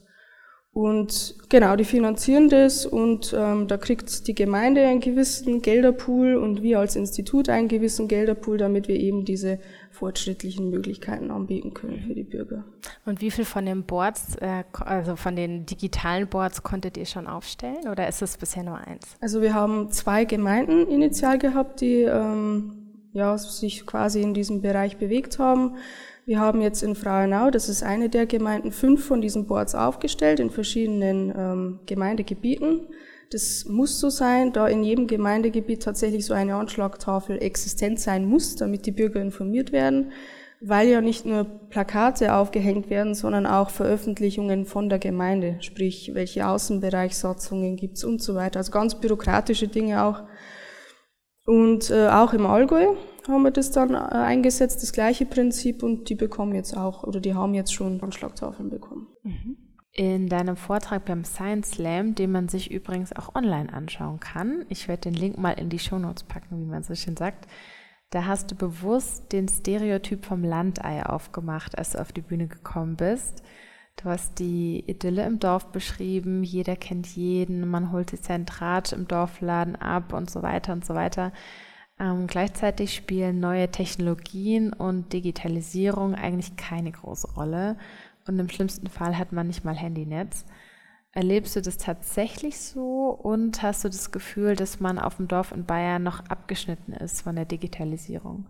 Und 0.76 1.36
genau, 1.48 1.78
die 1.78 1.86
finanzieren 1.86 2.50
das 2.50 2.86
und 2.86 3.34
ähm, 3.34 3.70
da 3.70 3.78
kriegt 3.78 4.28
die 4.28 4.36
Gemeinde 4.36 4.86
einen 4.86 5.00
gewissen 5.00 5.62
Gelderpool 5.62 6.36
und 6.36 6.64
wir 6.64 6.80
als 6.80 6.98
Institut 6.98 7.48
einen 7.48 7.70
gewissen 7.70 8.10
Gelderpool, 8.10 8.58
damit 8.58 8.90
wir 8.90 8.98
eben 8.98 9.24
diese 9.24 9.60
fortschrittlichen 9.92 10.70
Möglichkeiten 10.70 11.32
anbieten 11.32 11.74
können 11.74 12.02
für 12.02 12.14
die 12.14 12.26
Bürger. 12.26 12.66
Und 13.06 13.22
wie 13.22 13.32
viel 13.32 13.46
von 13.46 13.66
den 13.66 13.84
Boards, 13.84 14.36
äh, 14.42 14.66
also 14.82 15.16
von 15.16 15.38
den 15.38 15.66
digitalen 15.66 16.28
Boards 16.28 16.62
konntet 16.62 16.98
ihr 16.98 17.06
schon 17.06 17.26
aufstellen 17.26 17.88
oder 17.90 18.10
ist 18.10 18.22
es 18.22 18.36
bisher 18.36 18.64
nur 18.64 18.78
eins? 18.78 19.16
Also 19.22 19.42
wir 19.42 19.54
haben 19.54 19.92
zwei 19.92 20.26
Gemeinden 20.26 20.90
initial 20.90 21.38
gehabt, 21.38 21.80
die 21.80 22.02
ähm, 22.02 22.85
ja, 23.16 23.38
sich 23.38 23.86
quasi 23.86 24.22
in 24.22 24.34
diesem 24.34 24.62
Bereich 24.62 24.98
bewegt 24.98 25.40
haben. 25.40 25.78
Wir 26.26 26.40
haben 26.40 26.62
jetzt 26.62 26.84
in 26.84 26.96
Frauenau, 26.96 27.50
das 27.50 27.70
ist 27.70 27.82
eine 27.82 28.10
der 28.10 28.26
Gemeinden, 28.26 28.72
fünf 28.72 29.06
von 29.06 29.22
diesen 29.22 29.48
Boards 29.48 29.74
aufgestellt 29.74 30.40
in 30.40 30.50
verschiedenen 30.50 31.34
ähm, 31.36 31.80
Gemeindegebieten. 31.86 32.88
Das 33.32 33.66
muss 33.66 34.00
so 34.00 34.10
sein, 34.10 34.52
da 34.52 34.68
in 34.68 34.84
jedem 34.84 35.08
Gemeindegebiet 35.08 35.82
tatsächlich 35.82 36.26
so 36.26 36.34
eine 36.34 36.56
Anschlagtafel 36.56 37.42
existent 37.42 38.00
sein 38.00 38.26
muss, 38.26 38.56
damit 38.56 38.86
die 38.86 38.92
Bürger 38.92 39.22
informiert 39.22 39.72
werden, 39.72 40.12
weil 40.60 40.90
ja 40.90 41.00
nicht 41.00 41.26
nur 41.26 41.46
Plakate 41.70 42.34
aufgehängt 42.34 42.90
werden, 42.90 43.16
sondern 43.16 43.46
auch 43.46 43.70
Veröffentlichungen 43.70 44.66
von 44.66 44.90
der 44.90 45.00
Gemeinde, 45.00 45.58
sprich 45.62 46.12
welche 46.14 46.48
Außenbereichssatzungen 46.48 47.78
gibt's 47.78 48.04
und 48.04 48.22
so 48.22 48.36
weiter. 48.36 48.60
Also 48.60 48.72
ganz 48.72 48.96
bürokratische 48.96 49.70
Dinge 49.70 50.04
auch. 50.04 50.24
Und 51.46 51.92
äh, 51.92 52.08
auch 52.10 52.34
im 52.34 52.46
Allgäu 52.46 52.96
haben 53.28 53.44
wir 53.44 53.52
das 53.52 53.72
dann 53.72 53.94
äh, 53.94 53.98
eingesetzt, 53.98 54.82
das 54.82 54.92
gleiche 54.92 55.26
Prinzip 55.26 55.84
und 55.84 56.10
die 56.10 56.16
bekommen 56.16 56.56
jetzt 56.56 56.76
auch 56.76 57.04
oder 57.04 57.20
die 57.20 57.36
haben 57.36 57.54
jetzt 57.54 57.74
schon 57.74 58.02
Anschlagtafeln 58.02 58.70
bekommen. 58.70 59.08
Mhm. 59.24 59.58
In 59.92 60.28
deinem 60.28 60.58
Vortrag 60.58 61.06
beim 61.06 61.24
Science 61.24 61.72
Slam, 61.72 62.16
den 62.16 62.32
man 62.32 62.50
sich 62.50 62.70
übrigens 62.70 63.16
auch 63.16 63.34
online 63.34 63.72
anschauen 63.72 64.20
kann, 64.20 64.66
ich 64.70 64.88
werde 64.88 65.10
den 65.10 65.14
Link 65.14 65.38
mal 65.38 65.52
in 65.52 65.70
die 65.70 65.80
Shownotes 65.80 66.24
packen, 66.24 66.60
wie 66.60 66.66
man 66.66 66.84
so 66.84 66.96
schön 66.96 67.16
sagt, 67.16 67.48
da 68.10 68.26
hast 68.26 68.52
du 68.52 68.56
bewusst 68.56 69.32
den 69.32 69.48
Stereotyp 69.48 70.26
vom 70.26 70.44
Landei 70.44 71.06
aufgemacht, 71.06 71.78
als 71.78 71.92
du 71.92 72.02
auf 72.02 72.12
die 72.12 72.22
Bühne 72.22 72.48
gekommen 72.48 72.96
bist. 72.98 73.44
Du 73.98 74.10
hast 74.10 74.40
die 74.40 74.84
Idylle 74.88 75.26
im 75.26 75.40
Dorf 75.40 75.72
beschrieben, 75.72 76.44
jeder 76.44 76.76
kennt 76.76 77.08
jeden, 77.16 77.68
man 77.68 77.92
holt 77.92 78.10
sich 78.10 78.22
seinen 78.22 78.46
Tratsch 78.46 78.94
im 78.94 79.08
Dorfladen 79.08 79.76
ab 79.76 80.14
und 80.14 80.30
so 80.30 80.44
weiter 80.44 80.74
und 80.74 80.86
so 80.86 80.94
weiter. 80.96 81.32
Ähm, 82.00 82.28
gleichzeitig 82.28 82.94
spielen 82.94 83.40
neue 83.40 83.72
Technologien 83.72 84.74
und 84.74 85.14
Digitalisierung 85.14 86.14
eigentlich 86.14 86.58
keine 86.58 86.92
große 86.92 87.34
Rolle 87.36 87.78
und 88.28 88.38
im 88.38 88.50
schlimmsten 88.50 88.88
Fall 88.88 89.18
hat 89.18 89.32
man 89.32 89.48
nicht 89.48 89.64
mal 89.64 89.76
Handynetz. 89.76 90.46
Erlebst 91.14 91.56
du 91.56 91.62
das 91.62 91.78
tatsächlich 91.78 92.60
so 92.60 93.10
und 93.10 93.62
hast 93.64 93.86
du 93.86 93.90
das 93.90 94.12
Gefühl, 94.12 94.56
dass 94.58 94.82
man 94.82 95.00
auf 95.00 95.16
dem 95.16 95.30
Dorf 95.30 95.54
in 95.54 95.66
Bayern 95.66 96.04
noch 96.04 96.20
abgeschnitten 96.26 96.92
ist 96.92 97.22
von 97.22 97.36
der 97.38 97.46
Digitalisierung? 97.46 98.46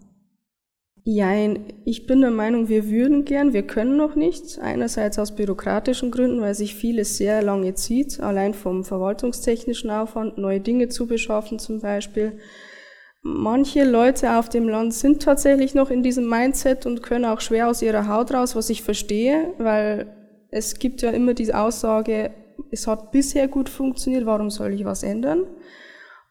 Jein, 1.07 1.71
ich 1.85 2.07
bin 2.07 2.21
der 2.21 2.31
Meinung, 2.31 2.67
wir 2.67 2.89
würden 2.89 3.25
gern, 3.25 3.53
wir 3.53 3.61
können 3.61 3.95
noch 3.95 4.15
nicht. 4.15 4.57
Einerseits 4.59 5.19
aus 5.19 5.35
bürokratischen 5.35 6.09
Gründen, 6.09 6.41
weil 6.41 6.55
sich 6.55 6.73
vieles 6.73 7.17
sehr 7.17 7.43
lange 7.43 7.75
zieht, 7.75 8.19
allein 8.19 8.55
vom 8.55 8.83
verwaltungstechnischen 8.83 9.91
Aufwand, 9.91 10.39
neue 10.39 10.59
Dinge 10.59 10.89
zu 10.89 11.05
beschaffen 11.05 11.59
zum 11.59 11.79
Beispiel. 11.79 12.39
Manche 13.21 13.83
Leute 13.83 14.39
auf 14.39 14.49
dem 14.49 14.67
Land 14.67 14.95
sind 14.95 15.21
tatsächlich 15.21 15.75
noch 15.75 15.91
in 15.91 16.01
diesem 16.01 16.27
Mindset 16.27 16.87
und 16.87 17.03
können 17.03 17.25
auch 17.25 17.39
schwer 17.39 17.69
aus 17.69 17.83
ihrer 17.83 18.07
Haut 18.07 18.33
raus, 18.33 18.55
was 18.55 18.71
ich 18.71 18.81
verstehe, 18.81 19.53
weil 19.59 20.07
es 20.49 20.79
gibt 20.79 21.03
ja 21.03 21.11
immer 21.11 21.35
diese 21.35 21.55
Aussage, 21.55 22.31
es 22.71 22.87
hat 22.87 23.11
bisher 23.11 23.47
gut 23.47 23.69
funktioniert, 23.69 24.25
warum 24.25 24.49
soll 24.49 24.73
ich 24.73 24.85
was 24.85 25.03
ändern? 25.03 25.45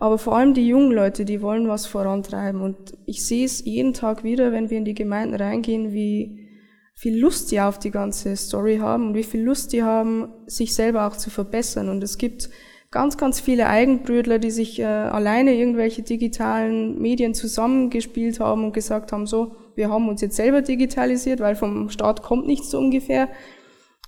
Aber 0.05 0.19
vor 0.19 0.37
allem 0.37 0.53
die 0.53 0.69
jungen 0.69 0.93
Leute, 0.93 1.25
die 1.25 1.41
wollen 1.41 1.67
was 1.67 1.87
vorantreiben. 1.87 2.61
Und 2.61 2.77
ich 3.07 3.25
sehe 3.25 3.47
es 3.47 3.65
jeden 3.65 3.95
Tag 3.95 4.23
wieder, 4.23 4.53
wenn 4.53 4.69
wir 4.69 4.77
in 4.77 4.85
die 4.85 4.93
Gemeinden 4.93 5.35
reingehen, 5.35 5.95
wie 5.95 6.47
viel 6.95 7.19
Lust 7.19 7.51
die 7.51 7.59
auf 7.63 7.79
die 7.79 7.91
ganze 7.91 8.37
Story 8.37 8.77
haben 8.83 9.07
und 9.07 9.15
wie 9.15 9.23
viel 9.23 9.41
Lust 9.41 9.73
die 9.73 9.83
haben, 9.83 10.29
sich 10.45 10.75
selber 10.75 11.07
auch 11.07 11.17
zu 11.17 11.31
verbessern. 11.31 11.89
Und 11.89 12.05
es 12.05 12.19
gibt 12.19 12.51
ganz, 12.91 13.17
ganz 13.17 13.41
viele 13.41 13.67
Eigenbrötler, 13.67 14.39
die 14.39 14.51
sich 14.51 14.79
äh, 14.79 14.85
alleine 14.85 15.55
irgendwelche 15.55 16.03
digitalen 16.03 17.01
Medien 17.01 17.33
zusammengespielt 17.33 18.41
haben 18.41 18.63
und 18.63 18.75
gesagt 18.75 19.11
haben, 19.11 19.27
so, 19.27 19.57
wir 19.75 19.89
haben 19.89 20.11
uns 20.11 20.21
jetzt 20.21 20.37
selber 20.37 20.61
digitalisiert, 20.61 21.41
weil 21.41 21.57
vom 21.57 21.89
Staat 21.89 22.21
kommt 22.21 22.47
nichts 22.47 22.71
so 22.71 22.79
ungefähr. 22.79 23.31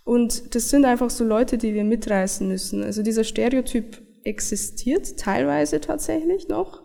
Und 0.05 0.55
das 0.55 0.69
sind 0.69 0.85
einfach 0.85 1.09
so 1.09 1.25
Leute, 1.25 1.57
die 1.57 1.73
wir 1.73 1.85
mitreißen 1.85 2.47
müssen. 2.47 2.85
Also 2.85 3.03
dieser 3.03 3.25
Stereotyp 3.25 4.06
existiert 4.27 5.19
teilweise 5.19 5.81
tatsächlich 5.81 6.49
noch, 6.49 6.83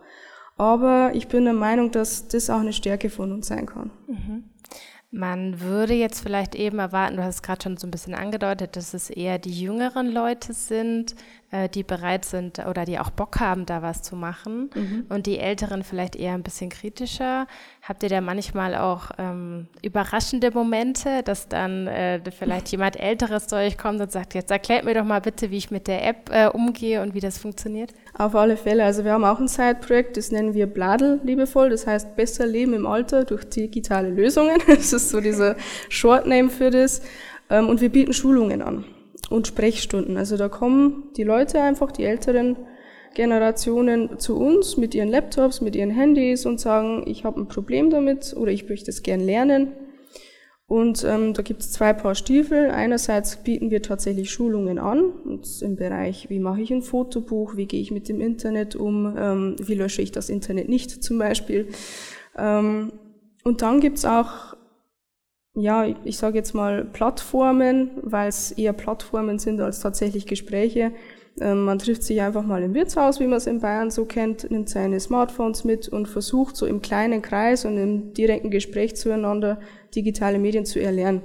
aber 0.56 1.12
ich 1.14 1.28
bin 1.28 1.44
der 1.44 1.54
Meinung, 1.54 1.90
dass 1.90 2.28
das 2.28 2.50
auch 2.50 2.60
eine 2.60 2.72
Stärke 2.72 3.10
von 3.10 3.32
uns 3.32 3.48
sein 3.48 3.66
kann. 3.66 3.90
Mhm. 4.06 4.44
Man 5.10 5.60
würde 5.60 5.92
jetzt 5.92 6.20
vielleicht 6.22 6.54
eben 6.54 6.78
erwarten, 6.78 7.16
du 7.16 7.22
hast 7.22 7.34
es 7.36 7.42
gerade 7.42 7.62
schon 7.62 7.76
so 7.76 7.86
ein 7.86 7.90
bisschen 7.90 8.14
angedeutet, 8.14 8.76
dass 8.76 8.94
es 8.94 9.10
eher 9.10 9.38
die 9.38 9.52
jüngeren 9.52 10.10
Leute 10.10 10.54
sind, 10.54 11.14
äh, 11.52 11.68
die 11.68 11.82
bereit 11.82 12.24
sind 12.24 12.58
oder 12.66 12.84
die 12.86 12.98
auch 12.98 13.10
Bock 13.10 13.38
haben, 13.38 13.66
da 13.66 13.82
was 13.82 14.00
zu 14.00 14.16
machen. 14.16 14.70
Mhm. 14.74 15.06
Und 15.10 15.26
die 15.26 15.38
Älteren 15.38 15.84
vielleicht 15.84 16.16
eher 16.16 16.32
ein 16.32 16.42
bisschen 16.42 16.70
kritischer. 16.70 17.46
Habt 17.82 18.02
ihr 18.02 18.08
da 18.08 18.20
manchmal 18.22 18.74
auch 18.74 19.10
ähm, 19.18 19.68
überraschende 19.82 20.50
Momente, 20.50 21.22
dass 21.22 21.48
dann 21.48 21.86
äh, 21.86 22.20
vielleicht 22.30 22.68
jemand 22.72 22.98
Älteres 22.98 23.48
zu 23.48 23.56
euch 23.56 23.76
kommt 23.76 24.00
und 24.00 24.10
sagt, 24.10 24.34
jetzt 24.34 24.50
erklärt 24.50 24.84
mir 24.84 24.94
doch 24.94 25.04
mal 25.04 25.20
bitte, 25.20 25.50
wie 25.50 25.58
ich 25.58 25.70
mit 25.70 25.88
der 25.88 26.06
App 26.06 26.30
äh, 26.32 26.48
umgehe 26.48 27.02
und 27.02 27.12
wie 27.14 27.20
das 27.20 27.36
funktioniert? 27.36 27.92
Auf 28.16 28.34
alle 28.34 28.56
Fälle. 28.56 28.84
Also 28.84 29.04
wir 29.04 29.12
haben 29.12 29.24
auch 29.24 29.38
ein 29.38 29.48
Side-Projekt, 29.48 30.16
das 30.16 30.32
nennen 30.32 30.54
wir 30.54 30.66
Bladel 30.66 31.20
liebevoll. 31.22 31.68
Das 31.68 31.86
heißt 31.86 32.16
besser 32.16 32.46
leben 32.46 32.72
im 32.72 32.86
Alter 32.86 33.24
durch 33.24 33.44
digitale 33.44 34.08
Lösungen. 34.08 34.58
Das 34.72 34.92
ist 34.92 35.10
so 35.10 35.20
dieser 35.20 35.56
Shortname 35.90 36.48
für 36.48 36.70
das. 36.70 37.02
Ähm, 37.50 37.68
und 37.68 37.82
wir 37.82 37.90
bieten 37.90 38.14
Schulungen 38.14 38.62
an 38.62 38.84
und 39.32 39.46
Sprechstunden. 39.46 40.16
Also 40.16 40.36
da 40.36 40.48
kommen 40.48 41.10
die 41.16 41.24
Leute 41.24 41.60
einfach, 41.60 41.92
die 41.92 42.04
älteren 42.04 42.56
Generationen 43.14 44.18
zu 44.18 44.36
uns 44.38 44.76
mit 44.76 44.94
ihren 44.94 45.08
Laptops, 45.08 45.60
mit 45.60 45.76
ihren 45.76 45.90
Handys 45.90 46.46
und 46.46 46.60
sagen, 46.60 47.04
ich 47.06 47.24
habe 47.24 47.40
ein 47.40 47.48
Problem 47.48 47.90
damit 47.90 48.34
oder 48.36 48.50
ich 48.50 48.68
möchte 48.68 48.90
es 48.90 49.02
gern 49.02 49.20
lernen. 49.20 49.72
Und 50.66 51.04
ähm, 51.04 51.34
da 51.34 51.42
gibt 51.42 51.60
es 51.60 51.72
zwei 51.72 51.92
Paar 51.92 52.14
Stiefel. 52.14 52.70
Einerseits 52.70 53.36
bieten 53.36 53.70
wir 53.70 53.82
tatsächlich 53.82 54.30
Schulungen 54.30 54.78
an 54.78 55.12
im 55.60 55.76
Bereich, 55.76 56.30
wie 56.30 56.38
mache 56.38 56.62
ich 56.62 56.70
ein 56.70 56.80
Fotobuch, 56.80 57.56
wie 57.56 57.66
gehe 57.66 57.82
ich 57.82 57.90
mit 57.90 58.08
dem 58.08 58.22
Internet 58.22 58.74
um, 58.74 59.14
ähm, 59.18 59.56
wie 59.60 59.74
lösche 59.74 60.00
ich 60.00 60.12
das 60.12 60.30
Internet 60.30 60.70
nicht 60.70 61.04
zum 61.04 61.18
Beispiel. 61.18 61.68
Ähm, 62.38 62.92
und 63.44 63.60
dann 63.60 63.80
gibt's 63.80 64.06
auch 64.06 64.56
ja, 65.54 65.86
ich 66.04 66.16
sage 66.16 66.38
jetzt 66.38 66.54
mal 66.54 66.84
Plattformen, 66.84 67.90
weil 68.02 68.28
es 68.28 68.52
eher 68.52 68.72
Plattformen 68.72 69.38
sind 69.38 69.60
als 69.60 69.80
tatsächlich 69.80 70.26
Gespräche. 70.26 70.92
Ähm, 71.40 71.64
man 71.64 71.78
trifft 71.78 72.02
sich 72.02 72.20
einfach 72.22 72.44
mal 72.44 72.62
im 72.62 72.74
Wirtshaus, 72.74 73.20
wie 73.20 73.26
man 73.26 73.38
es 73.38 73.46
in 73.46 73.60
Bayern 73.60 73.90
so 73.90 74.04
kennt, 74.04 74.50
nimmt 74.50 74.68
seine 74.68 74.98
Smartphones 74.98 75.64
mit 75.64 75.88
und 75.88 76.08
versucht 76.08 76.56
so 76.56 76.66
im 76.66 76.80
kleinen 76.80 77.22
Kreis 77.22 77.64
und 77.64 77.76
im 77.76 78.14
direkten 78.14 78.50
Gespräch 78.50 78.96
zueinander 78.96 79.60
digitale 79.94 80.38
Medien 80.38 80.64
zu 80.64 80.80
erlernen. 80.80 81.22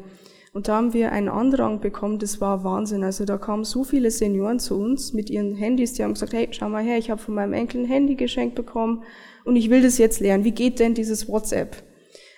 Und 0.54 0.68
da 0.68 0.78
haben 0.78 0.94
wir 0.94 1.12
einen 1.12 1.30
Andrang 1.30 1.82
bekommen, 1.82 2.20
das 2.20 2.42
war 2.42 2.64
Wahnsinn. 2.64 3.04
Also 3.04 3.26
da 3.26 3.38
kamen 3.38 3.64
so 3.64 3.84
viele 3.84 4.12
Senioren 4.12 4.60
zu 4.60 4.78
uns 4.80 5.14
mit 5.14 5.30
ihren 5.30 5.56
Handys, 5.56 5.94
die 5.94 6.04
haben 6.04 6.14
gesagt, 6.14 6.34
hey, 6.34 6.48
schau 6.52 6.68
mal 6.68 6.84
her, 6.84 6.98
ich 6.98 7.10
habe 7.10 7.22
von 7.22 7.36
meinem 7.36 7.54
Enkel 7.54 7.82
ein 7.82 7.88
Handy 7.88 8.16
geschenkt 8.16 8.56
bekommen 8.56 9.04
und 9.46 9.56
ich 9.56 9.70
will 9.70 9.82
das 9.82 9.98
jetzt 9.98 10.20
lernen. 10.20 10.44
Wie 10.44 10.52
geht 10.52 10.80
denn 10.80 10.96
dieses 10.96 11.30
WhatsApp? 11.30 11.87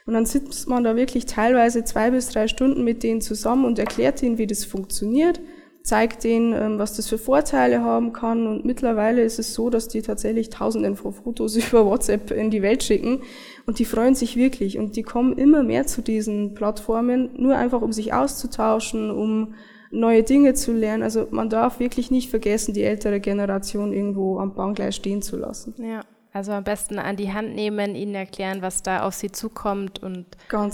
Und 0.10 0.16
dann 0.16 0.26
sitzt 0.26 0.68
man 0.68 0.84
da 0.84 0.96
wirklich 0.96 1.28
teilweise 1.28 1.84
zwei 1.84 2.10
bis 2.10 2.30
drei 2.30 2.48
Stunden 2.48 2.84
mit 2.84 3.04
denen 3.04 3.22
zusammen 3.22 3.64
und 3.64 3.78
erklärt 3.78 4.24
ihnen, 4.24 4.40
wie 4.40 4.48
das 4.48 4.66
funktioniert, 4.66 5.40
zeigt 5.84 6.24
denen, 6.24 6.52
ähm, 6.54 6.80
was 6.80 6.96
das 6.96 7.08
für 7.08 7.20
Vorteile 7.20 7.84
haben 7.84 8.12
kann. 8.12 8.48
Und 8.48 8.66
mittlerweile 8.66 9.22
ist 9.22 9.38
es 9.38 9.54
so, 9.54 9.70
dass 9.70 9.88
die 9.88 10.02
tatsächlich 10.02 10.50
tausenden 10.50 10.96
von 10.96 11.14
Fotos 11.14 11.56
über 11.70 11.86
WhatsApp 11.86 12.32
in 12.32 12.50
die 12.50 12.64
Welt 12.64 12.82
schicken. 12.82 13.22
Und 13.68 13.78
die 13.78 13.86
freuen 13.86 14.16
sich 14.16 14.36
wirklich. 14.36 14.80
Und 14.80 14.96
die 14.96 15.04
kommen 15.04 15.38
immer 15.38 15.62
mehr 15.62 15.86
zu 15.86 16.02
diesen 16.02 16.56
Plattformen, 16.56 17.30
nur 17.38 17.56
einfach 17.56 17.84
um 17.84 17.94
sich 17.94 18.12
auszutauschen, 18.12 19.12
um 19.12 19.54
neue 19.92 20.24
Dinge 20.24 20.56
zu 20.56 20.74
lernen. 20.74 21.04
Also 21.04 21.28
man 21.30 21.52
darf 21.52 21.80
wirklich 21.80 22.10
nicht 22.10 22.32
vergessen, 22.32 22.74
die 22.74 22.82
ältere 22.82 23.20
Generation 23.20 23.94
irgendwo 23.94 24.40
am 24.40 24.56
Bahngleis 24.56 24.96
stehen 24.96 25.22
zu 25.22 25.38
lassen. 25.38 25.76
Ja. 25.78 26.02
Also 26.32 26.52
am 26.52 26.64
besten 26.64 27.00
an 27.00 27.16
die 27.16 27.34
Hand 27.34 27.56
nehmen, 27.56 27.96
ihnen 27.96 28.14
erklären, 28.14 28.62
was 28.62 28.84
da 28.84 29.04
auf 29.04 29.16
sie 29.16 29.32
zukommt 29.32 30.04
und 30.04 30.26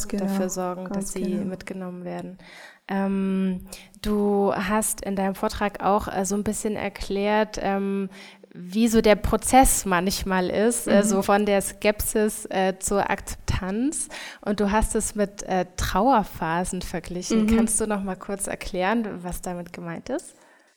genau, 0.08 0.26
dafür 0.26 0.50
sorgen, 0.50 0.90
dass 0.92 1.14
sie 1.14 1.24
genau. 1.24 1.46
mitgenommen 1.46 2.04
werden. 2.04 2.38
Ähm, 2.88 3.62
du 4.02 4.54
hast 4.54 5.02
in 5.02 5.16
deinem 5.16 5.34
Vortrag 5.34 5.82
auch 5.84 6.08
äh, 6.08 6.26
so 6.26 6.36
ein 6.36 6.44
bisschen 6.44 6.76
erklärt, 6.76 7.58
ähm, 7.62 8.10
wie 8.54 8.88
so 8.88 9.02
der 9.02 9.16
Prozess 9.16 9.86
manchmal 9.86 10.50
ist, 10.50 10.88
äh, 10.88 11.02
mhm. 11.02 11.04
so 11.04 11.22
von 11.22 11.46
der 11.46 11.62
Skepsis 11.62 12.46
äh, 12.46 12.78
zur 12.80 13.10
Akzeptanz. 13.10 14.08
Und 14.42 14.60
du 14.60 14.72
hast 14.72 14.96
es 14.96 15.16
mit 15.16 15.44
äh, 15.44 15.66
Trauerphasen 15.76 16.82
verglichen. 16.82 17.46
Mhm. 17.46 17.56
Kannst 17.56 17.82
du 17.82 17.88
noch 17.88 18.04
mal 18.04 18.16
kurz 18.16 18.48
erklären, 18.48 19.24
was 19.24 19.42
damit 19.42 19.74
gemeint 19.74 20.10
ist? 20.10 20.36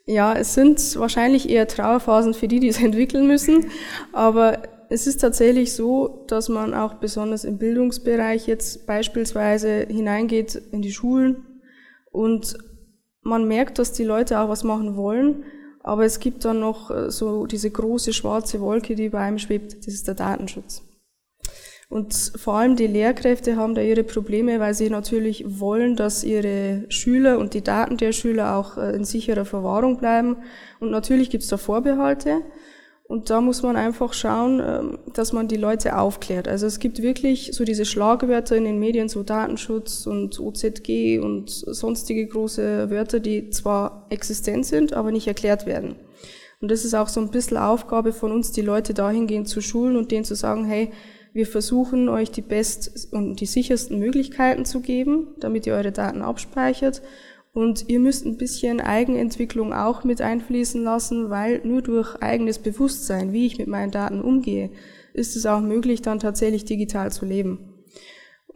Ja, 0.09 0.33
es 0.33 0.55
sind 0.55 0.99
wahrscheinlich 0.99 1.51
eher 1.51 1.69
Trauerphasen 1.69 2.33
für 2.33 2.49
die, 2.49 2.61
die 2.61 2.69
es 2.69 2.81
entwickeln 2.83 3.27
müssen. 3.27 3.67
Aber 4.15 4.63
es 4.89 5.07
ist 5.07 5.19
tatsächlich 5.19 5.75
so, 5.75 6.25
dass 6.29 6.49
man 6.49 6.73
auch 6.73 6.95
besonders 6.95 7.45
im 7.45 7.59
Bildungsbereich 7.59 8.47
jetzt 8.47 8.87
beispielsweise 8.87 9.87
hineingeht 9.87 10.55
in 10.73 10.81
die 10.81 10.93
Schulen 10.93 11.61
und 12.11 12.57
man 13.21 13.47
merkt, 13.47 13.79
dass 13.79 13.93
die 13.93 14.05
Leute 14.05 14.41
auch 14.41 14.49
was 14.49 14.65
machen 14.65 14.97
wollen. 14.97 15.45
Aber 15.83 16.07
es 16.07 16.21
gibt 16.21 16.43
dann 16.47 16.61
noch 16.61 16.91
äh, 16.91 17.11
so 17.11 17.45
diese 17.45 17.71
große 17.71 18.15
schwarze 18.15 18.61
Wolke, 18.61 18.95
die 18.95 19.11
bei 19.11 19.21
einem 19.21 19.39
schwebt. 19.39 19.77
Das 19.87 19.93
ist 19.93 20.09
der 20.09 20.15
Datenschutz. 20.15 20.88
Und 21.89 22.33
vor 22.37 22.55
allem 22.55 22.77
die 22.77 22.87
Lehrkräfte 22.87 23.57
haben 23.57 23.75
da 23.75 23.81
ihre 23.81 24.05
Probleme, 24.05 24.61
weil 24.61 24.75
sie 24.75 24.91
natürlich 24.91 25.45
wollen, 25.47 25.97
dass 25.97 26.23
ihre 26.23 26.85
Schüler 26.91 27.39
und 27.39 27.55
die 27.55 27.65
Daten 27.65 27.97
der 27.97 28.13
Schüler 28.13 28.57
auch 28.57 28.77
äh, 28.77 28.95
in 28.95 29.05
sicherer 29.05 29.47
Verwahrung 29.47 29.97
bleiben. 29.97 30.37
Und 30.81 30.91
natürlich 30.91 31.31
gibt 31.31 31.45
es 31.45 31.49
da 31.49 31.57
Vorbehalte. 31.57 32.43
Und 33.05 33.31
da 33.31 33.41
muss 33.41 33.63
man 33.63 33.77
einfach 33.77 34.13
schauen, 34.13 34.61
ähm, 34.63 34.99
dass 35.15 35.33
man 35.33 35.49
die 35.49 35.57
Leute 35.57 35.97
aufklärt. 35.97 36.47
Also 36.47 36.67
es 36.67 36.79
gibt 36.79 37.01
wirklich 37.01 37.53
so 37.55 37.65
diese 37.65 37.87
Schlagwörter 37.87 38.55
in 38.55 38.65
den 38.65 38.79
Medien, 38.79 39.09
so 39.09 39.23
Datenschutz 39.23 40.07
und 40.07 40.39
OZG 40.39 41.21
und 41.21 41.49
sonstige 41.49 42.27
große 42.27 42.91
Wörter, 42.91 43.19
die 43.19 43.49
zwar 43.49 44.07
existent 44.11 44.67
sind, 44.67 44.93
aber 44.93 45.11
nicht 45.11 45.27
erklärt 45.27 45.65
werden. 45.65 45.97
Und 46.61 46.71
das 46.71 46.85
ist 46.85 46.93
auch 46.93 47.09
so 47.09 47.21
ein 47.21 47.31
bisschen 47.31 47.57
Aufgabe 47.57 48.13
von 48.13 48.31
uns, 48.31 48.53
die 48.53 48.61
Leute 48.61 48.93
dahingehend 48.93 49.49
zu 49.49 49.63
schulen 49.63 49.97
und 49.97 50.11
denen 50.11 50.25
zu 50.25 50.35
sagen, 50.35 50.67
hey, 50.67 50.93
wir 51.33 51.47
versuchen 51.47 52.09
euch 52.09 52.31
die 52.31 52.43
best 52.43 53.13
und 53.13 53.41
die 53.41 53.47
sichersten 53.47 53.99
Möglichkeiten 53.99 54.65
zu 54.65 54.81
geben, 54.81 55.29
damit 55.39 55.67
ihr 55.67 55.75
eure 55.75 55.93
Daten 55.93 56.23
abspeichert. 56.23 57.03
Und 57.53 57.89
ihr 57.89 57.99
müsst 57.99 58.25
ein 58.25 58.37
bisschen 58.37 58.81
Eigenentwicklung 58.81 59.73
auch 59.73 60.05
mit 60.05 60.21
einfließen 60.21 60.83
lassen, 60.83 61.31
weil 61.31 61.61
nur 61.65 61.83
durch 61.83 62.15
eigenes 62.17 62.59
Bewusstsein, 62.59 63.33
wie 63.33 63.47
ich 63.47 63.59
mit 63.59 63.69
meinen 63.69 63.91
Daten 63.91 64.21
umgehe, 64.21 64.71
ist 65.13 65.35
es 65.35 65.47
auch 65.47 65.61
möglich, 65.61 66.03
dann 66.03 66.21
tatsächlich 66.21 66.65
digital 66.65 67.11
zu 67.11 67.25
leben. 67.25 67.78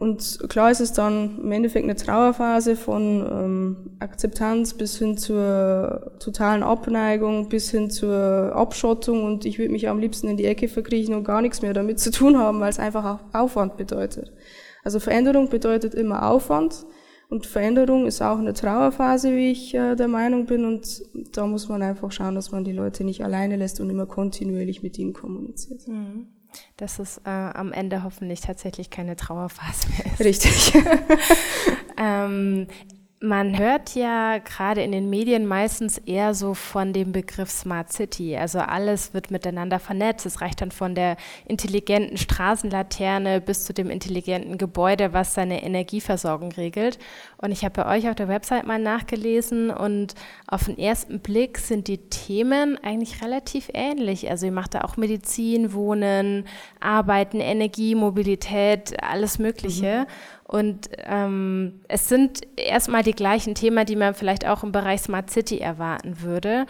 Und 0.03 0.49
klar 0.49 0.69
ist 0.69 0.81
es 0.81 0.91
dann 0.91 1.39
im 1.41 1.49
Endeffekt 1.53 1.85
eine 1.85 1.95
Trauerphase 1.95 2.75
von 2.75 3.25
ähm, 3.25 3.77
Akzeptanz 3.99 4.73
bis 4.73 4.97
hin 4.97 5.17
zur 5.17 6.11
totalen 6.19 6.61
Abneigung, 6.61 7.47
bis 7.47 7.71
hin 7.71 7.89
zur 7.89 8.51
Abschottung 8.53 9.23
und 9.23 9.45
ich 9.45 9.59
würde 9.59 9.71
mich 9.71 9.87
am 9.87 9.99
liebsten 9.99 10.27
in 10.27 10.35
die 10.35 10.43
Ecke 10.43 10.67
verkriechen 10.67 11.15
und 11.15 11.23
gar 11.23 11.41
nichts 11.41 11.61
mehr 11.61 11.73
damit 11.73 12.01
zu 12.01 12.11
tun 12.11 12.37
haben, 12.37 12.59
weil 12.59 12.69
es 12.69 12.79
einfach 12.79 13.05
auch 13.05 13.33
Aufwand 13.33 13.77
bedeutet. 13.77 14.33
Also 14.83 14.99
Veränderung 14.99 15.47
bedeutet 15.47 15.95
immer 15.95 16.29
Aufwand 16.29 16.85
und 17.29 17.45
Veränderung 17.45 18.05
ist 18.05 18.21
auch 18.21 18.39
eine 18.39 18.51
Trauerphase, 18.51 19.33
wie 19.33 19.51
ich 19.51 19.73
äh, 19.73 19.95
der 19.95 20.09
Meinung 20.09 20.47
bin 20.47 20.65
und 20.65 21.01
da 21.31 21.47
muss 21.47 21.69
man 21.69 21.81
einfach 21.81 22.11
schauen, 22.11 22.35
dass 22.35 22.51
man 22.51 22.65
die 22.65 22.73
Leute 22.73 23.05
nicht 23.05 23.23
alleine 23.23 23.55
lässt 23.55 23.79
und 23.79 23.89
immer 23.89 24.05
kontinuierlich 24.05 24.83
mit 24.83 24.99
ihnen 24.99 25.13
kommuniziert. 25.13 25.87
Mhm 25.87 26.27
dass 26.77 26.99
es 26.99 27.17
äh, 27.19 27.29
am 27.29 27.71
Ende 27.71 28.03
hoffentlich 28.03 28.41
tatsächlich 28.41 28.89
keine 28.89 29.15
Trauerphase 29.15 29.87
mehr 29.89 30.05
ist. 30.13 30.19
Richtig. 30.19 30.73
ähm, 31.97 32.67
man 33.23 33.57
hört 33.57 33.95
ja 33.95 34.39
gerade 34.39 34.83
in 34.83 34.91
den 34.91 35.09
Medien 35.09 35.45
meistens 35.45 35.97
eher 35.97 36.33
so 36.33 36.53
von 36.53 36.91
dem 36.91 37.13
Begriff 37.13 37.49
Smart 37.49 37.89
City. 37.89 38.35
Also 38.35 38.59
alles 38.59 39.13
wird 39.13 39.31
miteinander 39.31 39.79
vernetzt. 39.79 40.25
Es 40.25 40.41
reicht 40.41 40.59
dann 40.59 40.71
von 40.71 40.93
der 40.93 41.15
intelligenten 41.45 42.17
Straßenlaterne 42.17 43.39
bis 43.39 43.63
zu 43.63 43.73
dem 43.73 43.89
intelligenten 43.89 44.57
Gebäude, 44.57 45.13
was 45.13 45.35
seine 45.35 45.63
Energieversorgung 45.63 46.51
regelt. 46.51 46.99
Und 47.37 47.51
ich 47.53 47.63
habe 47.63 47.83
bei 47.83 47.97
euch 47.97 48.09
auf 48.09 48.15
der 48.15 48.27
Website 48.27 48.67
mal 48.67 48.79
nachgelesen 48.79 49.69
und 49.69 50.15
auf 50.45 50.65
den 50.65 50.77
ersten 50.77 51.21
Blick 51.21 51.59
sind 51.59 51.87
die 51.87 52.09
Themen 52.09 52.77
eigentlich 52.83 53.23
relativ 53.23 53.69
ähnlich. 53.73 54.29
Also 54.29 54.47
ihr 54.47 54.51
macht 54.51 54.73
da 54.73 54.81
auch 54.81 54.97
Medizin, 54.97 55.71
Wohnen, 55.71 56.43
Arbeiten, 56.81 57.39
Energie, 57.39 57.95
Mobilität, 57.95 59.01
alles 59.01 59.39
Mögliche. 59.39 60.07
Mhm. 60.09 60.42
Und 60.45 60.89
ähm, 61.05 61.81
es 61.87 62.09
sind 62.09 62.41
erstmal 62.57 63.03
die 63.03 63.13
gleichen 63.13 63.55
Themen, 63.55 63.85
die 63.85 63.95
man 63.95 64.13
vielleicht 64.13 64.47
auch 64.47 64.63
im 64.63 64.71
Bereich 64.71 65.01
Smart 65.01 65.29
City 65.29 65.59
erwarten 65.59 66.21
würde. 66.21 66.65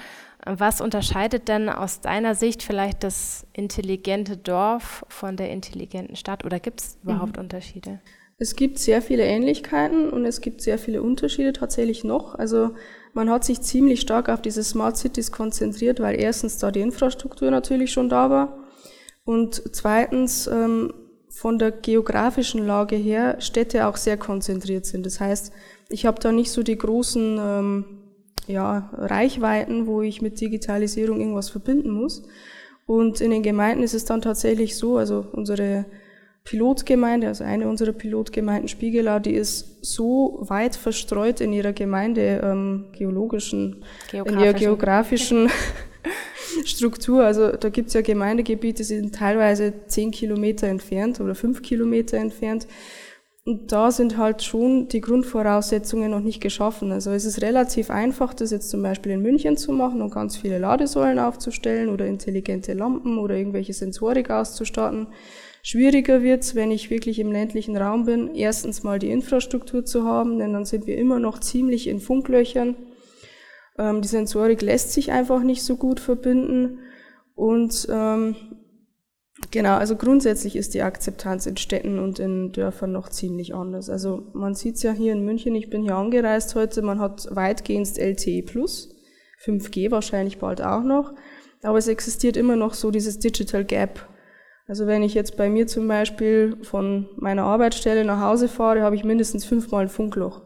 Was 0.45 0.81
unterscheidet 0.81 1.47
denn 1.47 1.69
aus 1.69 2.01
deiner 2.01 2.35
Sicht 2.35 2.63
vielleicht 2.63 3.03
das 3.03 3.47
intelligente 3.53 4.37
Dorf 4.37 5.05
von 5.07 5.37
der 5.37 5.49
intelligenten 5.51 6.15
Stadt 6.15 6.45
oder 6.45 6.59
gibt 6.59 6.81
es 6.81 6.97
überhaupt 7.03 7.37
mhm. 7.37 7.43
Unterschiede? 7.43 7.99
Es 8.37 8.55
gibt 8.55 8.77
sehr 8.77 9.01
viele 9.01 9.23
Ähnlichkeiten 9.23 10.09
und 10.09 10.25
es 10.25 10.41
gibt 10.41 10.61
sehr 10.61 10.77
viele 10.77 11.01
Unterschiede 11.01 11.53
tatsächlich 11.53 12.03
noch. 12.03 12.35
Also 12.35 12.71
man 13.13 13.29
hat 13.29 13.45
sich 13.45 13.61
ziemlich 13.61 14.01
stark 14.01 14.27
auf 14.27 14.41
diese 14.41 14.63
Smart 14.63 14.97
Cities 14.97 15.31
konzentriert, 15.31 15.99
weil 15.99 16.19
erstens 16.19 16.57
da 16.57 16.71
die 16.71 16.81
Infrastruktur 16.81 17.51
natürlich 17.51 17.93
schon 17.93 18.09
da 18.09 18.29
war 18.29 18.63
und 19.23 19.61
zweitens 19.71 20.47
ähm, 20.47 20.93
von 21.33 21.57
der 21.57 21.71
geografischen 21.71 22.65
Lage 22.65 22.95
her 22.95 23.37
Städte 23.39 23.87
auch 23.87 23.97
sehr 23.97 24.17
konzentriert 24.17 24.85
sind. 24.85 25.05
Das 25.05 25.19
heißt, 25.19 25.51
ich 25.89 26.05
habe 26.05 26.21
da 26.21 26.31
nicht 26.31 26.51
so 26.51 26.61
die 26.61 26.77
großen 26.77 27.39
ähm, 27.41 27.85
ja, 28.47 28.91
Reichweiten, 28.93 29.87
wo 29.87 30.03
ich 30.03 30.21
mit 30.21 30.39
Digitalisierung 30.39 31.19
irgendwas 31.19 31.49
verbinden 31.49 31.89
muss. 31.89 32.23
Und 32.85 33.19
in 33.19 33.31
den 33.31 33.41
Gemeinden 33.41 33.83
ist 33.83 33.95
es 33.95 34.05
dann 34.05 34.21
tatsächlich 34.21 34.77
so, 34.77 34.97
also 34.97 35.25
unsere 35.31 35.85
Pilotgemeinde, 36.43 37.27
also 37.27 37.43
eine 37.43 37.67
unserer 37.67 37.93
Pilotgemeinden 37.93 38.67
Spiegelau, 38.67 39.19
die 39.19 39.33
ist 39.33 39.83
so 39.83 40.37
weit 40.41 40.75
verstreut 40.75 41.41
in 41.41 41.51
ihrer 41.51 41.73
Gemeinde 41.73 42.41
ähm, 42.43 42.85
geologischen, 42.91 43.83
in 44.11 44.39
ihrer 44.39 44.53
geografischen 44.53 45.49
Struktur. 46.65 47.23
Also 47.23 47.51
da 47.51 47.69
gibt 47.69 47.89
es 47.89 47.93
ja 47.93 48.01
Gemeindegebiete, 48.01 48.77
die 48.77 48.83
sind 48.83 49.15
teilweise 49.15 49.73
zehn 49.87 50.11
Kilometer 50.11 50.67
entfernt 50.67 51.19
oder 51.19 51.35
fünf 51.35 51.61
Kilometer 51.61 52.17
entfernt. 52.17 52.67
Und 53.45 53.73
da 53.73 53.91
sind 53.91 54.17
halt 54.17 54.41
schon 54.41 54.87
die 54.87 55.01
Grundvoraussetzungen 55.01 56.09
noch 56.11 56.21
nicht 56.21 56.39
geschaffen. 56.39 56.93
Also 56.93 57.11
es 57.11 57.25
ist 57.25 57.41
relativ 57.41 57.89
einfach, 57.89 58.33
das 58.33 58.51
jetzt 58.51 58.69
zum 58.69 58.81
Beispiel 58.81 59.11
in 59.11 59.21
München 59.21 59.57
zu 59.57 59.73
machen 59.73 60.01
und 60.01 60.13
ganz 60.13 60.37
viele 60.37 60.59
Ladesäulen 60.59 61.19
aufzustellen 61.19 61.89
oder 61.89 62.05
intelligente 62.05 62.71
Lampen 62.71 63.17
oder 63.17 63.35
irgendwelche 63.35 63.73
Sensorik 63.73 64.29
auszustatten. 64.29 65.07
Schwieriger 65.61 66.23
wird's, 66.23 66.55
wenn 66.55 66.71
ich 66.71 66.89
wirklich 66.89 67.19
im 67.19 67.33
ländlichen 67.33 67.75
Raum 67.75 68.05
bin, 68.05 68.33
erstens 68.33 68.83
mal 68.83 68.99
die 68.99 69.11
Infrastruktur 69.11 69.83
zu 69.83 70.05
haben, 70.05 70.39
denn 70.39 70.53
dann 70.53 70.65
sind 70.65 70.87
wir 70.87 70.97
immer 70.97 71.19
noch 71.19 71.39
ziemlich 71.39 71.87
in 71.87 71.99
Funklöchern. 71.99 72.75
Ähm, 73.77 74.01
die 74.01 74.07
Sensorik 74.07 74.61
lässt 74.61 74.93
sich 74.93 75.11
einfach 75.11 75.43
nicht 75.43 75.63
so 75.63 75.77
gut 75.77 75.99
verbinden 75.99 76.79
und 77.35 77.87
ähm, 77.89 78.35
Genau, 79.51 79.75
also 79.75 79.95
grundsätzlich 79.95 80.55
ist 80.55 80.73
die 80.73 80.83
Akzeptanz 80.83 81.45
in 81.45 81.57
Städten 81.57 81.99
und 81.99 82.19
in 82.19 82.51
Dörfern 82.51 82.91
noch 82.91 83.09
ziemlich 83.09 83.53
anders. 83.53 83.89
Also 83.89 84.27
man 84.33 84.53
sieht 84.53 84.75
es 84.75 84.83
ja 84.83 84.91
hier 84.91 85.11
in 85.11 85.25
München, 85.25 85.55
ich 85.55 85.69
bin 85.69 85.83
hier 85.83 85.95
angereist 85.95 86.55
heute, 86.55 86.81
man 86.81 86.99
hat 86.99 87.27
weitgehend 87.31 87.97
LTE 87.97 88.43
Plus, 88.43 88.95
5G 89.43 89.91
wahrscheinlich 89.91 90.37
bald 90.37 90.61
auch 90.61 90.83
noch, 90.83 91.13
aber 91.61 91.77
es 91.77 91.87
existiert 91.87 92.37
immer 92.37 92.55
noch 92.55 92.73
so 92.73 92.91
dieses 92.91 93.19
Digital 93.19 93.65
Gap. 93.65 94.07
Also 94.67 94.87
wenn 94.87 95.03
ich 95.03 95.13
jetzt 95.13 95.35
bei 95.35 95.49
mir 95.49 95.67
zum 95.67 95.87
Beispiel 95.87 96.57
von 96.63 97.09
meiner 97.17 97.43
Arbeitsstelle 97.43 98.05
nach 98.05 98.21
Hause 98.21 98.47
fahre, 98.47 98.81
habe 98.81 98.95
ich 98.95 99.03
mindestens 99.03 99.45
fünfmal 99.45 99.83
ein 99.83 99.89
Funkloch. 99.89 100.41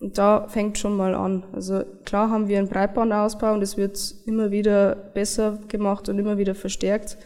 Und 0.00 0.18
da 0.18 0.46
fängt 0.48 0.78
schon 0.78 0.96
mal 0.96 1.14
an. 1.14 1.44
Also 1.52 1.82
klar 2.04 2.30
haben 2.30 2.48
wir 2.48 2.58
einen 2.58 2.68
Breitbandausbau 2.68 3.54
und 3.54 3.62
es 3.62 3.76
wird 3.76 3.98
immer 4.26 4.50
wieder 4.50 4.94
besser 4.94 5.58
gemacht 5.68 6.08
und 6.08 6.18
immer 6.18 6.36
wieder 6.36 6.54
verstärkt. 6.54 7.16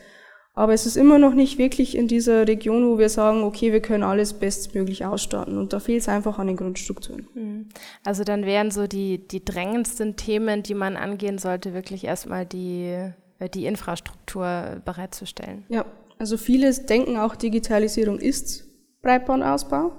Aber 0.54 0.72
es 0.74 0.84
ist 0.84 0.96
immer 0.96 1.18
noch 1.18 1.34
nicht 1.34 1.58
wirklich 1.58 1.96
in 1.96 2.06
dieser 2.06 2.46
Region, 2.46 2.88
wo 2.88 2.98
wir 2.98 3.08
sagen, 3.08 3.42
okay, 3.42 3.72
wir 3.72 3.80
können 3.80 4.02
alles 4.02 4.34
bestmöglich 4.34 5.04
ausstatten. 5.04 5.56
Und 5.56 5.72
da 5.72 5.80
fehlt 5.80 6.02
es 6.02 6.08
einfach 6.08 6.38
an 6.38 6.48
den 6.48 6.56
Grundstrukturen. 6.56 7.28
Mhm. 7.34 7.68
Also 8.04 8.24
dann 8.24 8.44
wären 8.44 8.70
so 8.70 8.86
die, 8.86 9.26
die 9.26 9.44
drängendsten 9.44 10.16
Themen, 10.16 10.62
die 10.62 10.74
man 10.74 10.96
angehen 10.96 11.38
sollte, 11.38 11.72
wirklich 11.72 12.04
erstmal 12.04 12.46
die, 12.46 12.94
äh, 13.38 13.48
die 13.48 13.66
Infrastruktur 13.66 14.82
bereitzustellen. 14.84 15.64
Ja, 15.68 15.86
also 16.18 16.36
viele 16.36 16.72
denken 16.74 17.16
auch, 17.16 17.36
Digitalisierung 17.36 18.18
ist 18.18 18.64
Breitbandausbau. 19.02 19.92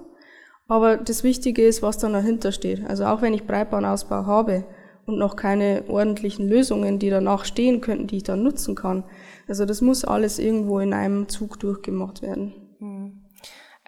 Aber 0.67 0.97
das 0.97 1.23
Wichtige 1.23 1.63
ist, 1.63 1.81
was 1.81 1.97
dann 1.97 2.13
dahinter 2.13 2.51
steht. 2.51 2.87
Also 2.87 3.05
auch 3.05 3.21
wenn 3.21 3.33
ich 3.33 3.45
Breitbandausbau 3.45 4.25
habe 4.25 4.63
und 5.05 5.17
noch 5.17 5.35
keine 5.35 5.83
ordentlichen 5.87 6.47
Lösungen, 6.47 6.99
die 6.99 7.09
danach 7.09 7.45
stehen 7.45 7.81
könnten, 7.81 8.07
die 8.07 8.17
ich 8.17 8.23
dann 8.23 8.43
nutzen 8.43 8.75
kann, 8.75 9.03
also 9.47 9.65
das 9.65 9.81
muss 9.81 10.05
alles 10.05 10.39
irgendwo 10.39 10.79
in 10.79 10.93
einem 10.93 11.27
Zug 11.27 11.59
durchgemacht 11.59 12.21
werden. 12.21 12.53
Hm. 12.79 13.25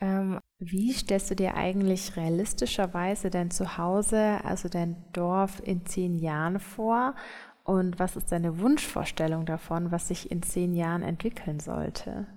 Ähm, 0.02 0.40
wie 0.60 0.92
stellst 0.92 1.32
du 1.32 1.36
dir 1.36 1.56
eigentlich 1.56 2.18
realistischerweise 2.18 3.30
dein 3.30 3.52
Zuhause, 3.52 4.40
also 4.44 4.68
dein 4.68 4.98
Dorf 5.14 5.62
in 5.64 5.86
zehn 5.86 6.18
Jahren 6.20 6.60
vor? 6.60 7.16
Und 7.64 8.00
was 8.00 8.18
ist 8.18 8.32
deine 8.32 8.60
Wunschvorstellung 8.60 9.46
davon, 9.46 9.92
was 9.92 10.10
sich 10.10 10.30
in 10.30 10.44
zehn 10.44 10.74
Jahren 10.74 11.04
entwickeln 11.04 11.60
sollte? 11.60 12.28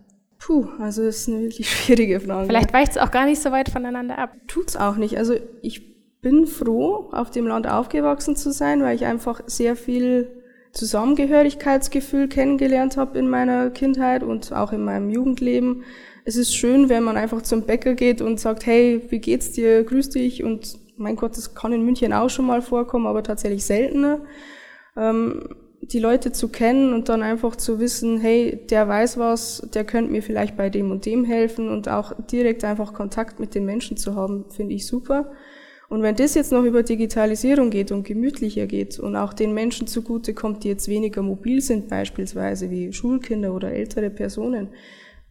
Puh, 0.46 0.68
also 0.78 1.02
das 1.02 1.16
ist 1.16 1.28
eine 1.28 1.40
wirklich 1.40 1.68
schwierige 1.84 2.21
Frage. 2.21 2.47
Vielleicht 2.47 2.73
weicht 2.73 2.92
es 2.92 2.99
auch 2.99 3.10
gar 3.10 3.26
nicht 3.26 3.42
so 3.42 3.50
weit 3.50 3.68
voneinander 3.68 4.16
ab. 4.16 4.36
Tut's 4.47 4.76
auch 4.76 4.94
nicht. 4.94 5.18
Also 5.18 5.34
ich 5.60 6.21
bin 6.21 6.47
froh, 6.47 7.08
auf 7.10 7.32
dem 7.32 7.49
Land 7.49 7.66
aufgewachsen 7.66 8.36
zu 8.36 8.52
sein, 8.52 8.80
weil 8.80 8.94
ich 8.94 9.04
einfach 9.04 9.40
sehr 9.47 9.75
viel 9.75 10.30
Zusammengehörigkeitsgefühl 10.71 12.28
kennengelernt 12.28 12.97
habe 12.97 13.18
in 13.18 13.28
meiner 13.28 13.71
Kindheit 13.71 14.23
und 14.23 14.52
auch 14.52 14.73
in 14.73 14.84
meinem 14.84 15.10
Jugendleben. 15.10 15.82
Es 16.25 16.36
ist 16.36 16.54
schön, 16.54 16.88
wenn 16.88 17.02
man 17.02 17.16
einfach 17.16 17.42
zum 17.42 17.62
Bäcker 17.62 17.94
geht 17.94 18.23
und 18.23 18.38
sagt, 18.38 18.66
hey, 18.66 19.02
wie 19.08 19.18
geht's 19.18 19.50
dir, 19.50 19.82
grüß 19.82 20.10
dich 20.10 20.44
und 20.44 20.78
mein 20.97 21.16
Gott, 21.16 21.36
das 21.36 21.56
kann 21.56 21.73
in 21.73 21.84
München 21.84 22.12
auch 22.12 22.30
schon 22.30 22.47
mal 22.47 22.62
vorkommen, 22.62 23.06
aber 23.06 23.25
tatsächlich 23.25 23.64
seltener. 23.64 24.21
Ähm, 24.97 25.56
die 25.82 25.99
Leute 25.99 26.32
zu 26.32 26.49
kennen 26.49 26.93
und 26.93 27.08
dann 27.08 27.23
einfach 27.23 27.56
zu 27.56 27.78
wissen, 27.78 28.19
hey, 28.19 28.67
der 28.71 28.89
weiß 28.89 29.19
was, 29.19 29.67
der 29.73 29.84
könnte 29.84 30.10
mir 30.10 30.23
vielleicht 30.23 30.56
bei 30.56 30.71
dem 30.71 30.91
und 30.91 31.06
dem 31.06 31.25
helfen 31.25 31.69
und 31.69 31.89
auch 31.89 32.12
direkt 32.30 32.65
einfach 32.65 32.93
Kontakt 32.93 33.39
mit 33.41 33.54
den 33.54 33.65
Menschen 33.65 33.97
zu 33.97 34.15
haben, 34.15 34.47
finde 34.50 34.75
ich 34.75 34.86
super. 34.86 35.32
Und 35.89 36.02
wenn 36.02 36.17
das 36.17 36.34
jetzt 36.34 36.50
noch 36.50 36.65
über 36.65 36.82
Digitalisierung 36.82 37.71
geht 37.71 37.93
und 37.93 38.04
gemütlicher 38.04 38.67
geht 38.67 38.99
und 38.99 39.15
auch 39.15 39.32
den 39.32 39.54
Menschen 39.54 39.86
zugute 39.86 40.34
kommt, 40.34 40.65
die 40.65 40.69
jetzt 40.69 40.89
weniger 40.89 41.23
mobil 41.23 41.60
sind, 41.60 41.89
beispielsweise 41.89 42.71
wie 42.71 42.93
Schulkinder 42.93 43.54
oder 43.54 43.71
ältere 43.71 44.10
Personen, 44.10 44.71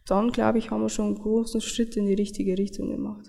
dann 0.06 0.32
glaube 0.32 0.58
ich, 0.58 0.70
haben 0.70 0.82
wir 0.82 0.88
schon 0.88 1.06
einen 1.06 1.18
großen 1.18 1.60
Schritt 1.60 1.96
in 1.96 2.06
die 2.06 2.14
richtige 2.14 2.56
Richtung 2.56 2.90
gemacht. 2.90 3.26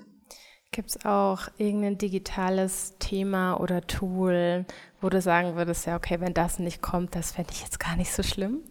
Gibt 0.71 0.89
es 0.89 1.05
auch 1.05 1.47
irgendein 1.57 1.97
digitales 1.97 2.95
Thema 2.99 3.59
oder 3.59 3.81
Tool, 3.87 4.65
wo 5.01 5.09
du 5.09 5.21
sagen 5.21 5.55
würdest, 5.55 5.85
ja, 5.85 5.95
okay, 5.95 6.19
wenn 6.19 6.33
das 6.33 6.59
nicht 6.59 6.81
kommt, 6.81 7.15
das 7.15 7.31
fände 7.31 7.51
ich 7.53 7.61
jetzt 7.61 7.79
gar 7.79 7.95
nicht 7.95 8.11
so 8.11 8.23
schlimm? 8.23 8.61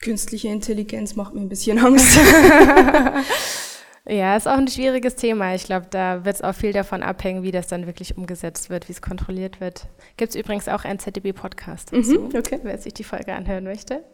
Künstliche 0.00 0.48
Intelligenz 0.48 1.16
macht 1.16 1.34
mir 1.34 1.40
ein 1.40 1.48
bisschen 1.48 1.78
Angst. 1.78 2.18
Ja, 4.06 4.36
ist 4.36 4.46
auch 4.46 4.58
ein 4.58 4.68
schwieriges 4.68 5.16
Thema. 5.16 5.54
Ich 5.54 5.64
glaube, 5.64 5.86
da 5.88 6.26
wird 6.26 6.34
es 6.34 6.42
auch 6.42 6.54
viel 6.54 6.72
davon 6.72 7.02
abhängen, 7.02 7.42
wie 7.42 7.52
das 7.52 7.68
dann 7.68 7.86
wirklich 7.86 8.18
umgesetzt 8.18 8.68
wird, 8.68 8.88
wie 8.88 8.92
es 8.92 9.00
kontrolliert 9.00 9.60
wird. 9.60 9.86
Gibt 10.18 10.30
es 10.30 10.36
übrigens 10.36 10.68
auch 10.68 10.84
einen 10.84 10.98
ZDB-Podcast 10.98 11.92
dazu, 11.92 12.20
mhm, 12.20 12.36
okay. 12.36 12.60
wer 12.62 12.76
sich 12.76 12.92
die 12.92 13.04
Folge 13.04 13.32
anhören 13.32 13.64
möchte. 13.64 14.04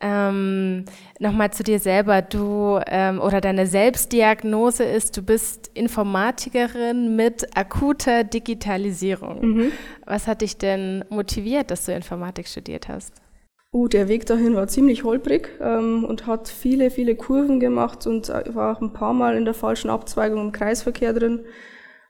Ähm, 0.00 0.86
Nochmal 1.18 1.52
zu 1.52 1.62
dir 1.64 1.78
selber. 1.78 2.22
Du 2.22 2.80
ähm, 2.86 3.20
oder 3.20 3.42
deine 3.42 3.66
Selbstdiagnose 3.66 4.84
ist, 4.84 5.16
du 5.16 5.22
bist 5.22 5.70
Informatikerin 5.74 7.14
mit 7.14 7.56
akuter 7.56 8.24
Digitalisierung. 8.24 9.40
Mhm. 9.40 9.72
Was 10.06 10.26
hat 10.26 10.40
dich 10.40 10.56
denn 10.56 11.04
motiviert, 11.10 11.70
dass 11.70 11.84
du 11.84 11.92
Informatik 11.92 12.48
studiert 12.48 12.88
hast? 12.88 13.12
Uh, 13.76 13.88
der 13.88 14.08
Weg 14.08 14.24
dahin 14.24 14.54
war 14.54 14.68
ziemlich 14.68 15.04
holprig 15.04 15.50
ähm, 15.60 16.02
und 16.02 16.26
hat 16.26 16.48
viele, 16.48 16.88
viele 16.88 17.14
Kurven 17.14 17.60
gemacht 17.60 18.06
und 18.06 18.30
äh, 18.30 18.54
war 18.54 18.74
auch 18.74 18.80
ein 18.80 18.94
paar 18.94 19.12
Mal 19.12 19.36
in 19.36 19.44
der 19.44 19.52
falschen 19.52 19.90
Abzweigung 19.90 20.40
im 20.40 20.52
Kreisverkehr 20.52 21.12
drin. 21.12 21.40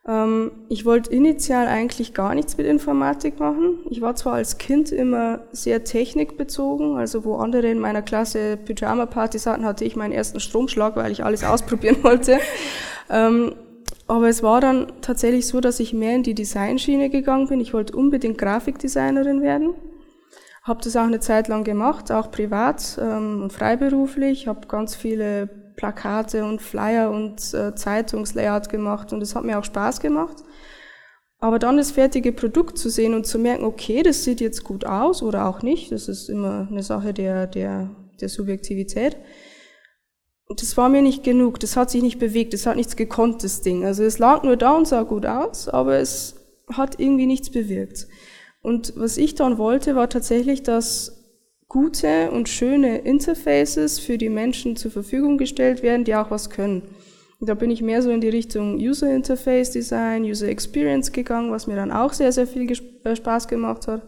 Ähm, 0.07 0.53
ich 0.69 0.85
wollte 0.85 1.11
initial 1.11 1.67
eigentlich 1.67 2.15
gar 2.15 2.37
nichts 2.37 2.57
mit 2.57 2.69
Informatik 2.69 3.41
machen. 3.41 3.81
Ich 3.91 4.01
war 4.01 4.15
zwar 4.15 4.35
als 4.35 4.59
Kind 4.59 4.93
immer 4.93 5.41
sehr 5.51 5.83
technikbezogen, 5.83 6.99
also 6.99 7.25
wo 7.25 7.35
andere 7.35 7.67
in 7.67 7.81
meiner 7.81 8.03
Klasse 8.03 8.57
Pyjama-Partys 8.59 9.47
hatten, 9.47 9.65
hatte 9.65 9.85
ich 9.85 9.97
meinen 9.97 10.13
ersten 10.13 10.39
Stromschlag, 10.39 10.95
weil 10.95 11.11
ich 11.11 11.25
alles 11.25 11.43
ausprobieren 11.43 11.97
wollte. 12.03 12.39
Ähm, 13.11 13.57
aber 14.07 14.29
es 14.29 14.45
war 14.45 14.61
dann 14.61 14.93
tatsächlich 15.01 15.49
so, 15.49 15.61
dass 15.61 15.81
ich 15.81 15.93
mehr 15.93 16.15
in 16.15 16.23
die 16.23 16.35
Designschiene 16.35 17.11
gegangen 17.11 17.49
bin. 17.49 17.61
Ich 17.61 17.75
wollte 17.75 17.97
unbedingt 17.97 18.39
Grafikdesignerin 18.39 19.43
werden 19.43 19.75
habe 20.67 20.83
das 20.83 20.97
auch 20.97 21.05
eine 21.05 21.21
Zeit 21.21 21.47
lang 21.47 21.63
gemacht, 21.63 22.11
auch 22.11 22.31
privat 22.31 22.99
ähm, 23.01 23.43
und 23.43 23.53
freiberuflich. 23.53 24.49
Habe 24.49 24.67
ganz 24.67 24.97
viele 24.97 25.47
Plakate 25.77 26.45
und 26.45 26.61
Flyer 26.61 27.11
und 27.11 27.55
äh, 27.55 27.75
Zeitungslayout 27.75 28.69
gemacht 28.69 29.13
und 29.13 29.23
es 29.23 29.37
hat 29.37 29.45
mir 29.45 29.59
auch 29.59 29.65
Spaß 29.65 30.01
gemacht. 30.01 30.43
Aber 31.39 31.59
dann 31.59 31.77
das 31.77 31.93
fertige 31.93 32.33
Produkt 32.33 32.79
zu 32.79 32.89
sehen 32.89 33.15
und 33.15 33.27
zu 33.27 33.39
merken, 33.39 33.65
okay, 33.65 34.03
das 34.03 34.25
sieht 34.25 34.41
jetzt 34.41 34.65
gut 34.65 34.85
aus 34.85 35.23
oder 35.23 35.47
auch 35.47 35.63
nicht, 35.63 35.93
das 35.93 36.09
ist 36.09 36.29
immer 36.29 36.67
eine 36.69 36.83
Sache 36.83 37.13
der, 37.13 37.47
der, 37.47 37.91
der 38.21 38.29
Subjektivität. 38.29 39.17
Und 40.49 40.63
das 40.63 40.77
war 40.77 40.89
mir 40.89 41.03
nicht 41.03 41.23
genug, 41.23 41.61
das 41.61 41.77
hat 41.77 41.91
sich 41.91 42.03
nicht 42.03 42.19
bewegt, 42.19 42.55
das 42.55 42.67
hat 42.67 42.77
nichts 42.77 42.97
gekonnt, 42.97 43.45
das 43.45 43.61
Ding. 43.61 43.85
Also 43.85 44.03
es 44.03 44.19
lag 44.19 44.43
nur 44.43 44.57
da 44.57 44.73
und 44.73 44.89
sah 44.89 45.03
gut 45.03 45.27
aus, 45.27 45.69
aber 45.69 45.99
es 45.99 46.37
hat 46.73 46.99
irgendwie 46.99 47.27
nichts 47.27 47.51
bewirkt. 47.51 48.09
Und 48.67 48.95
was 48.97 49.17
ich 49.17 49.37
dann 49.37 49.59
wollte, 49.59 49.95
war 49.95 50.09
tatsächlich, 50.09 50.65
dass 50.65 51.25
gute 51.69 52.33
und 52.33 52.49
schöne 52.49 52.99
Interfaces 52.99 54.01
für 54.01 54.19
die 54.19 54.29
Menschen 54.29 54.75
zur 54.75 54.91
Verfügung 54.91 55.39
gestellt 55.39 55.85
werden, 55.85 56.03
die 56.03 56.17
auch 56.17 56.33
was 56.33 56.51
können. 56.51 56.83
Und 57.39 57.49
da 57.49 57.55
bin 57.55 57.71
ich 57.71 57.81
mehr 57.81 58.03
so 58.03 58.11
in 58.11 58.21
die 58.21 58.29
Richtung 58.29 58.75
User 58.75 59.15
Interface 59.15 59.71
Design, 59.71 60.25
User 60.25 60.49
Experience 60.49 61.13
gegangen, 61.13 61.53
was 61.53 61.69
mir 61.69 61.77
dann 61.77 61.93
auch 61.93 62.13
sehr, 62.13 62.33
sehr 62.33 62.49
viel 62.49 62.69
äh, 63.05 63.15
Spaß 63.15 63.47
gemacht 63.47 63.87
hat. 63.87 64.03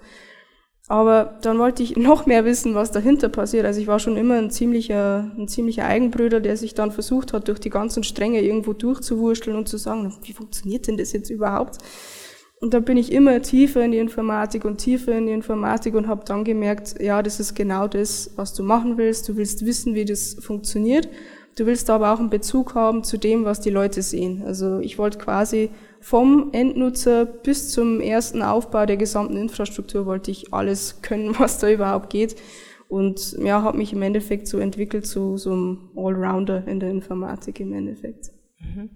Aber 0.88 1.38
dann 1.42 1.60
wollte 1.60 1.84
ich 1.84 1.96
noch 1.96 2.26
mehr 2.26 2.44
wissen, 2.44 2.74
was 2.74 2.90
dahinter 2.90 3.28
passiert. 3.28 3.64
Also 3.64 3.80
ich 3.80 3.86
war 3.86 4.00
schon 4.00 4.16
immer 4.16 4.38
ein 4.38 4.50
ziemlicher, 4.50 5.30
ein 5.38 5.46
ziemlicher 5.46 5.84
Eigenbrüder, 5.84 6.40
der 6.40 6.56
sich 6.56 6.74
dann 6.74 6.90
versucht 6.90 7.32
hat, 7.32 7.46
durch 7.46 7.60
die 7.60 7.70
ganzen 7.70 8.02
Stränge 8.02 8.42
irgendwo 8.42 8.72
durchzuwurschteln 8.72 9.56
und 9.56 9.68
zu 9.68 9.76
sagen, 9.76 10.16
wie 10.24 10.32
funktioniert 10.32 10.88
denn 10.88 10.96
das 10.96 11.12
jetzt 11.12 11.30
überhaupt? 11.30 11.78
Und 12.60 12.74
da 12.74 12.80
bin 12.80 12.96
ich 12.96 13.12
immer 13.12 13.40
tiefer 13.40 13.84
in 13.84 13.92
die 13.92 13.98
Informatik 13.98 14.64
und 14.64 14.78
tiefer 14.78 15.16
in 15.16 15.26
die 15.26 15.32
Informatik 15.32 15.94
und 15.94 16.08
habe 16.08 16.24
dann 16.24 16.42
gemerkt, 16.42 17.00
ja, 17.00 17.22
das 17.22 17.38
ist 17.38 17.54
genau 17.54 17.86
das, 17.86 18.32
was 18.34 18.52
du 18.52 18.64
machen 18.64 18.98
willst. 18.98 19.28
Du 19.28 19.36
willst 19.36 19.64
wissen, 19.64 19.94
wie 19.94 20.04
das 20.04 20.36
funktioniert. 20.40 21.08
Du 21.56 21.66
willst 21.66 21.88
aber 21.90 22.12
auch 22.12 22.18
einen 22.18 22.30
Bezug 22.30 22.74
haben 22.74 23.04
zu 23.04 23.16
dem, 23.16 23.44
was 23.44 23.60
die 23.60 23.70
Leute 23.70 24.02
sehen. 24.02 24.42
Also 24.44 24.78
ich 24.80 24.98
wollte 24.98 25.18
quasi 25.18 25.70
vom 26.00 26.50
Endnutzer 26.52 27.24
bis 27.24 27.70
zum 27.70 28.00
ersten 28.00 28.42
Aufbau 28.42 28.86
der 28.86 28.96
gesamten 28.96 29.36
Infrastruktur 29.36 30.06
wollte 30.06 30.30
ich 30.30 30.52
alles 30.52 31.02
können, 31.02 31.34
was 31.38 31.58
da 31.58 31.70
überhaupt 31.70 32.10
geht. 32.10 32.36
Und 32.88 33.36
ja, 33.42 33.62
habe 33.62 33.76
mich 33.76 33.92
im 33.92 34.02
Endeffekt 34.02 34.48
so 34.48 34.58
entwickelt 34.58 35.06
zu 35.06 35.36
so 35.36 35.52
einem 35.52 35.90
Allrounder 35.94 36.66
in 36.66 36.80
der 36.80 36.90
Informatik 36.90 37.60
im 37.60 37.72
Endeffekt. 37.72 38.30
Mhm. 38.60 38.90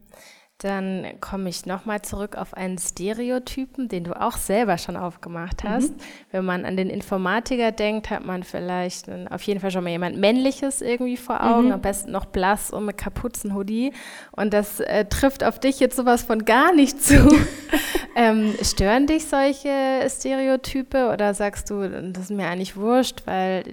Dann 0.62 1.06
komme 1.20 1.48
ich 1.48 1.66
nochmal 1.66 2.02
zurück 2.02 2.36
auf 2.36 2.54
einen 2.54 2.78
Stereotypen, 2.78 3.88
den 3.88 4.04
du 4.04 4.20
auch 4.20 4.36
selber 4.36 4.78
schon 4.78 4.96
aufgemacht 4.96 5.64
hast. 5.64 5.90
Mhm. 5.90 6.00
Wenn 6.30 6.44
man 6.44 6.64
an 6.64 6.76
den 6.76 6.88
Informatiker 6.88 7.72
denkt, 7.72 8.10
hat 8.10 8.24
man 8.24 8.44
vielleicht 8.44 9.10
auf 9.30 9.42
jeden 9.42 9.58
Fall 9.58 9.72
schon 9.72 9.82
mal 9.82 9.90
jemand 9.90 10.18
Männliches 10.18 10.80
irgendwie 10.80 11.16
vor 11.16 11.42
Augen, 11.42 11.66
mhm. 11.66 11.72
am 11.72 11.80
besten 11.80 12.12
noch 12.12 12.26
blass 12.26 12.70
und 12.70 12.84
mit 12.84 12.96
Kapuzenhoodie. 12.96 13.92
Und 14.30 14.54
das 14.54 14.78
äh, 14.78 15.04
trifft 15.06 15.42
auf 15.42 15.58
dich 15.58 15.80
jetzt 15.80 15.96
sowas 15.96 16.22
von 16.22 16.44
gar 16.44 16.72
nicht 16.72 17.02
zu. 17.02 17.28
ähm, 18.16 18.54
stören 18.62 19.06
dich 19.06 19.26
solche 19.26 20.06
Stereotype 20.08 21.10
oder 21.12 21.34
sagst 21.34 21.70
du, 21.70 21.88
das 21.88 22.24
ist 22.24 22.30
mir 22.30 22.46
eigentlich 22.46 22.76
wurscht, 22.76 23.22
weil 23.24 23.64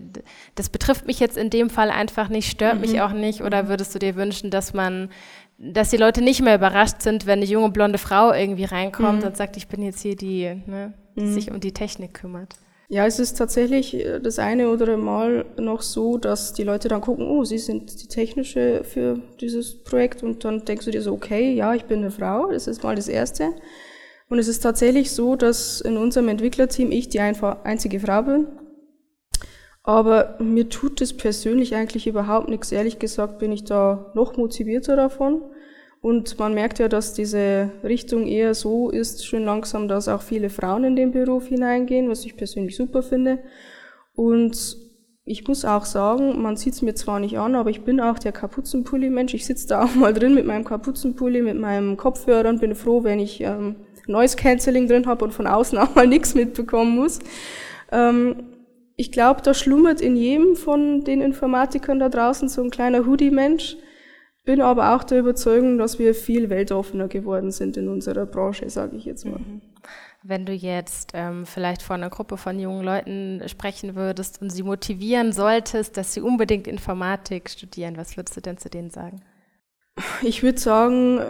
das 0.56 0.70
betrifft 0.70 1.06
mich 1.06 1.20
jetzt 1.20 1.38
in 1.38 1.50
dem 1.50 1.70
Fall 1.70 1.92
einfach 1.92 2.30
nicht, 2.30 2.50
stört 2.50 2.76
mhm. 2.76 2.82
mich 2.82 3.02
auch 3.02 3.12
nicht? 3.12 3.42
Oder 3.42 3.64
mhm. 3.64 3.68
würdest 3.68 3.94
du 3.94 4.00
dir 4.00 4.16
wünschen, 4.16 4.50
dass 4.50 4.74
man 4.74 5.10
dass 5.60 5.90
die 5.90 5.98
Leute 5.98 6.22
nicht 6.22 6.42
mehr 6.42 6.56
überrascht 6.56 7.02
sind, 7.02 7.26
wenn 7.26 7.40
eine 7.40 7.46
junge 7.46 7.70
blonde 7.70 7.98
Frau 7.98 8.34
irgendwie 8.34 8.64
reinkommt 8.64 9.22
mhm. 9.22 9.28
und 9.28 9.38
sagt, 9.38 9.58
ich 9.58 9.68
bin 9.68 9.84
jetzt 9.84 10.02
hier 10.02 10.16
die, 10.16 10.62
ne, 10.66 10.94
die 11.16 11.22
mhm. 11.22 11.34
sich 11.34 11.52
um 11.52 11.60
die 11.60 11.74
Technik 11.74 12.14
kümmert. 12.14 12.56
Ja, 12.92 13.06
es 13.06 13.20
ist 13.20 13.38
tatsächlich 13.38 13.94
äh, 13.94 14.20
das 14.20 14.40
eine 14.40 14.70
oder 14.70 14.98
Mal 14.98 15.46
noch 15.58 15.82
so, 15.82 16.18
dass 16.18 16.54
die 16.54 16.64
Leute 16.64 16.88
dann 16.88 17.02
gucken, 17.02 17.28
oh, 17.28 17.44
sie 17.44 17.60
sind 17.60 18.02
die 18.02 18.08
Technische 18.08 18.84
für 18.84 19.20
dieses 19.40 19.84
Projekt 19.84 20.24
und 20.24 20.44
dann 20.44 20.66
denkst 20.66 20.86
du 20.86 20.92
dir 20.92 21.02
so, 21.02 21.14
okay, 21.14 21.54
ja, 21.54 21.76
ich 21.76 21.86
bin 21.86 22.00
eine 22.00 22.12
Frau, 22.12 22.52
das 22.52 22.68
ist 22.68 22.82
mal 22.82 22.96
das 22.96 23.08
Erste. 23.08 23.54
Und 24.30 24.40
es 24.40 24.48
ist 24.48 24.62
tatsächlich 24.62 25.12
so, 25.12 25.36
dass 25.36 25.82
in 25.82 25.98
unserem 25.98 26.30
Entwicklerteam 26.30 26.92
ich 26.92 27.10
die 27.10 27.20
einzige 27.20 28.00
Frau 28.00 28.24
bin. 28.24 28.48
Aber 29.90 30.36
mir 30.38 30.70
tut 30.70 31.02
es 31.02 31.18
persönlich 31.18 31.74
eigentlich 31.74 32.06
überhaupt 32.06 32.48
nichts. 32.48 32.72
Ehrlich 32.72 33.00
gesagt 33.00 33.40
bin 33.40 33.52
ich 33.52 33.64
da 33.64 34.12
noch 34.14 34.38
motivierter 34.38 34.96
davon. 34.96 35.42
Und 36.00 36.38
man 36.38 36.54
merkt 36.54 36.78
ja, 36.78 36.88
dass 36.88 37.16
diese 37.16 37.72
Richtung 37.84 38.28
eher 38.28 38.54
so 38.54 38.92
ist, 38.92 39.26
schön 39.26 39.46
langsam, 39.46 39.88
dass 39.88 40.08
auch 40.08 40.22
viele 40.22 40.52
Frauen 40.52 40.84
in 40.84 40.96
den 40.96 41.12
Beruf 41.12 41.48
hineingehen, 41.48 42.08
was 42.08 42.24
ich 42.24 42.38
persönlich 42.38 42.76
super 42.76 43.02
finde. 43.02 43.40
Und 44.14 44.78
ich 45.26 45.48
muss 45.48 45.66
auch 45.66 45.86
sagen, 45.86 46.40
man 46.40 46.56
sieht 46.56 46.76
es 46.76 46.84
mir 46.84 46.94
zwar 46.94 47.20
nicht 47.20 47.40
an, 47.40 47.56
aber 47.56 47.72
ich 47.72 47.82
bin 47.82 48.00
auch 48.00 48.20
der 48.20 48.32
Kapuzenpulli-Mensch. 48.32 49.34
Ich 49.34 49.48
sitze 49.48 49.70
da 49.70 49.86
auch 49.86 49.96
mal 49.96 50.14
drin 50.14 50.36
mit 50.36 50.46
meinem 50.46 50.66
Kapuzenpulli, 50.66 51.42
mit 51.42 51.60
meinem 51.60 51.98
Kopfhörer 51.98 52.50
und 52.50 52.62
bin 52.62 52.76
froh, 52.76 53.04
wenn 53.04 53.18
ich 53.18 53.42
ähm, 53.42 53.78
Noise 54.06 54.38
Cancelling 54.38 54.88
drin 54.88 55.08
habe 55.08 55.26
und 55.26 55.32
von 55.32 55.48
außen 55.48 55.80
auch 55.80 55.96
mal 55.96 56.06
nichts 56.06 56.36
mitbekommen 56.36 56.96
muss. 56.96 57.18
Ähm, 57.92 58.36
ich 59.00 59.14
glaube, 59.14 59.42
da 59.42 59.54
schlummert 59.54 60.02
in 60.02 60.18
jedem 60.18 60.58
von 60.58 61.06
den 61.06 61.22
Informatikern 61.22 62.00
da 62.00 62.10
draußen 62.10 62.50
so 62.50 62.62
ein 62.62 62.70
kleiner 62.70 63.06
Hoodie-Mensch. 63.06 63.78
Bin 64.44 64.60
aber 64.60 64.94
auch 64.94 65.06
der 65.06 65.20
Überzeugung, 65.20 65.78
dass 65.78 66.00
wir 66.00 66.14
viel 66.14 66.50
weltoffener 66.50 67.08
geworden 67.08 67.52
sind 67.52 67.78
in 67.78 67.88
unserer 67.88 68.26
Branche, 68.26 68.70
sage 68.70 68.98
ich 68.98 69.06
jetzt 69.06 69.24
mal. 69.24 69.40
Mhm. 69.40 69.62
Wenn 70.22 70.46
du 70.46 70.52
jetzt 70.52 71.12
ähm, 71.14 71.46
vielleicht 71.46 71.82
vor 71.82 71.96
einer 71.96 72.10
Gruppe 72.10 72.36
von 72.36 72.60
jungen 72.60 72.84
Leuten 72.84 73.42
sprechen 73.48 73.96
würdest 73.96 74.42
und 74.42 74.50
sie 74.50 74.64
motivieren 74.64 75.32
solltest, 75.32 75.96
dass 75.96 76.14
sie 76.14 76.20
unbedingt 76.20 76.68
Informatik 76.68 77.50
studieren, 77.50 77.96
was 77.96 78.18
würdest 78.18 78.36
du 78.36 78.42
denn 78.42 78.58
zu 78.58 78.70
denen 78.70 78.90
sagen? 78.90 79.22
Ich 80.22 80.44
würde 80.44 80.60
sagen, 80.60 81.22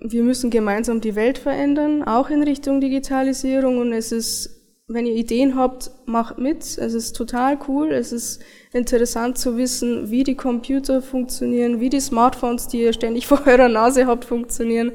wir 0.00 0.24
müssen 0.24 0.50
gemeinsam 0.50 1.00
die 1.00 1.14
Welt 1.14 1.38
verändern, 1.38 2.02
auch 2.02 2.30
in 2.30 2.42
Richtung 2.42 2.80
Digitalisierung. 2.80 3.78
Und 3.78 3.92
es 3.92 4.10
ist 4.10 4.61
wenn 4.94 5.06
ihr 5.06 5.14
Ideen 5.14 5.56
habt, 5.56 5.90
macht 6.06 6.38
mit. 6.38 6.62
Es 6.62 6.94
ist 6.94 7.12
total 7.14 7.58
cool. 7.68 7.92
Es 7.92 8.12
ist 8.12 8.42
interessant 8.72 9.38
zu 9.38 9.56
wissen, 9.56 10.10
wie 10.10 10.24
die 10.24 10.34
Computer 10.34 11.02
funktionieren, 11.02 11.80
wie 11.80 11.90
die 11.90 12.00
Smartphones, 12.00 12.68
die 12.68 12.82
ihr 12.82 12.92
ständig 12.92 13.26
vor 13.28 13.46
eurer 13.46 13.68
Nase 13.68 14.06
habt, 14.06 14.24
funktionieren. 14.24 14.92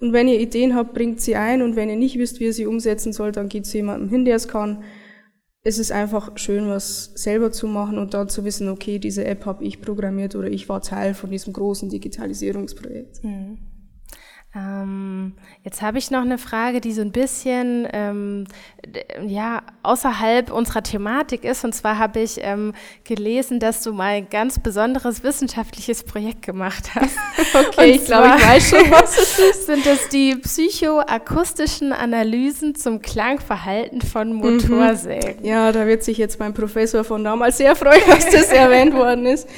Und 0.00 0.12
wenn 0.12 0.28
ihr 0.28 0.40
Ideen 0.40 0.74
habt, 0.74 0.94
bringt 0.94 1.20
sie 1.20 1.36
ein. 1.36 1.62
Und 1.62 1.76
wenn 1.76 1.88
ihr 1.88 1.96
nicht 1.96 2.18
wisst, 2.18 2.40
wie 2.40 2.44
ihr 2.44 2.52
sie 2.52 2.66
umsetzen 2.66 3.12
sollt, 3.12 3.36
dann 3.36 3.48
geht 3.48 3.66
zu 3.66 3.76
jemandem 3.76 4.08
hin, 4.08 4.24
der 4.24 4.36
es 4.36 4.48
kann. 4.48 4.82
Es 5.62 5.78
ist 5.78 5.92
einfach 5.92 6.36
schön, 6.36 6.68
was 6.68 7.12
selber 7.14 7.50
zu 7.50 7.66
machen 7.66 7.96
und 7.96 8.12
dann 8.12 8.28
zu 8.28 8.44
wissen, 8.44 8.68
okay, 8.68 8.98
diese 8.98 9.24
App 9.24 9.46
habe 9.46 9.64
ich 9.64 9.80
programmiert 9.80 10.34
oder 10.34 10.48
ich 10.48 10.68
war 10.68 10.82
Teil 10.82 11.14
von 11.14 11.30
diesem 11.30 11.54
großen 11.54 11.88
Digitalisierungsprojekt. 11.88 13.24
Mhm. 13.24 13.58
Ähm, 14.56 15.32
jetzt 15.64 15.82
habe 15.82 15.98
ich 15.98 16.12
noch 16.12 16.20
eine 16.20 16.38
Frage, 16.38 16.80
die 16.80 16.92
so 16.92 17.00
ein 17.00 17.10
bisschen 17.10 17.88
ähm, 17.92 18.44
ja 19.26 19.62
außerhalb 19.82 20.52
unserer 20.52 20.82
Thematik 20.82 21.44
ist. 21.44 21.64
Und 21.64 21.74
zwar 21.74 21.98
habe 21.98 22.20
ich 22.20 22.38
ähm, 22.40 22.72
gelesen, 23.02 23.58
dass 23.58 23.82
du 23.82 23.92
mal 23.92 24.12
ein 24.12 24.30
ganz 24.30 24.60
besonderes 24.60 25.24
wissenschaftliches 25.24 26.04
Projekt 26.04 26.42
gemacht 26.42 26.94
hast. 26.94 27.16
okay, 27.54 27.90
Und 27.90 27.96
ich 27.96 28.04
glaube, 28.04 28.34
ich 28.38 28.46
weiß 28.46 28.70
schon, 28.70 28.90
was 28.92 29.18
es 29.18 29.38
ist. 29.38 29.66
Sind 29.66 29.84
das 29.86 30.08
die 30.08 30.36
psychoakustischen 30.36 31.92
Analysen 31.92 32.76
zum 32.76 33.02
Klangverhalten 33.02 34.02
von 34.02 34.34
mhm. 34.34 34.38
Motorsägen? 34.38 35.40
Mhm. 35.40 35.46
Ja, 35.46 35.72
da 35.72 35.86
wird 35.86 36.04
sich 36.04 36.18
jetzt 36.18 36.38
mein 36.38 36.54
Professor 36.54 37.02
von 37.02 37.24
damals 37.24 37.56
sehr 37.56 37.74
freuen, 37.74 38.02
dass 38.06 38.30
das 38.30 38.48
erwähnt 38.52 38.94
worden 38.94 39.26
ist. 39.26 39.48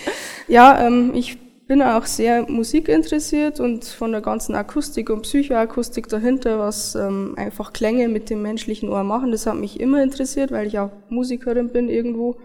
Ja, 0.48 0.87
ähm, 0.87 1.12
ich 1.14 1.37
bin 1.66 1.83
auch 1.83 2.07
sehr 2.07 2.48
musikinteressiert 2.48 3.59
und 3.59 3.85
von 3.85 4.12
der 4.12 4.20
ganzen 4.20 4.55
Akustik 4.55 5.11
und 5.11 5.22
Psychoakustik 5.22 6.09
dahinter, 6.09 6.59
was 6.59 6.94
ähm, 6.94 7.35
einfach 7.37 7.72
Klänge 7.72 8.09
mit 8.09 8.31
dem 8.31 8.42
menschlichen 8.42 8.88
Ohr 8.88 9.02
machen, 9.02 9.33
das 9.33 9.46
hat 9.46 9.57
mich 9.57 9.81
immer 9.81 10.02
interessiert, 10.02 10.52
weil 10.52 10.66
ich 10.66 10.79
auch 10.79 10.90
Musikerin 11.09 11.70
bin 11.70 11.88
irgendwo. 11.88 12.37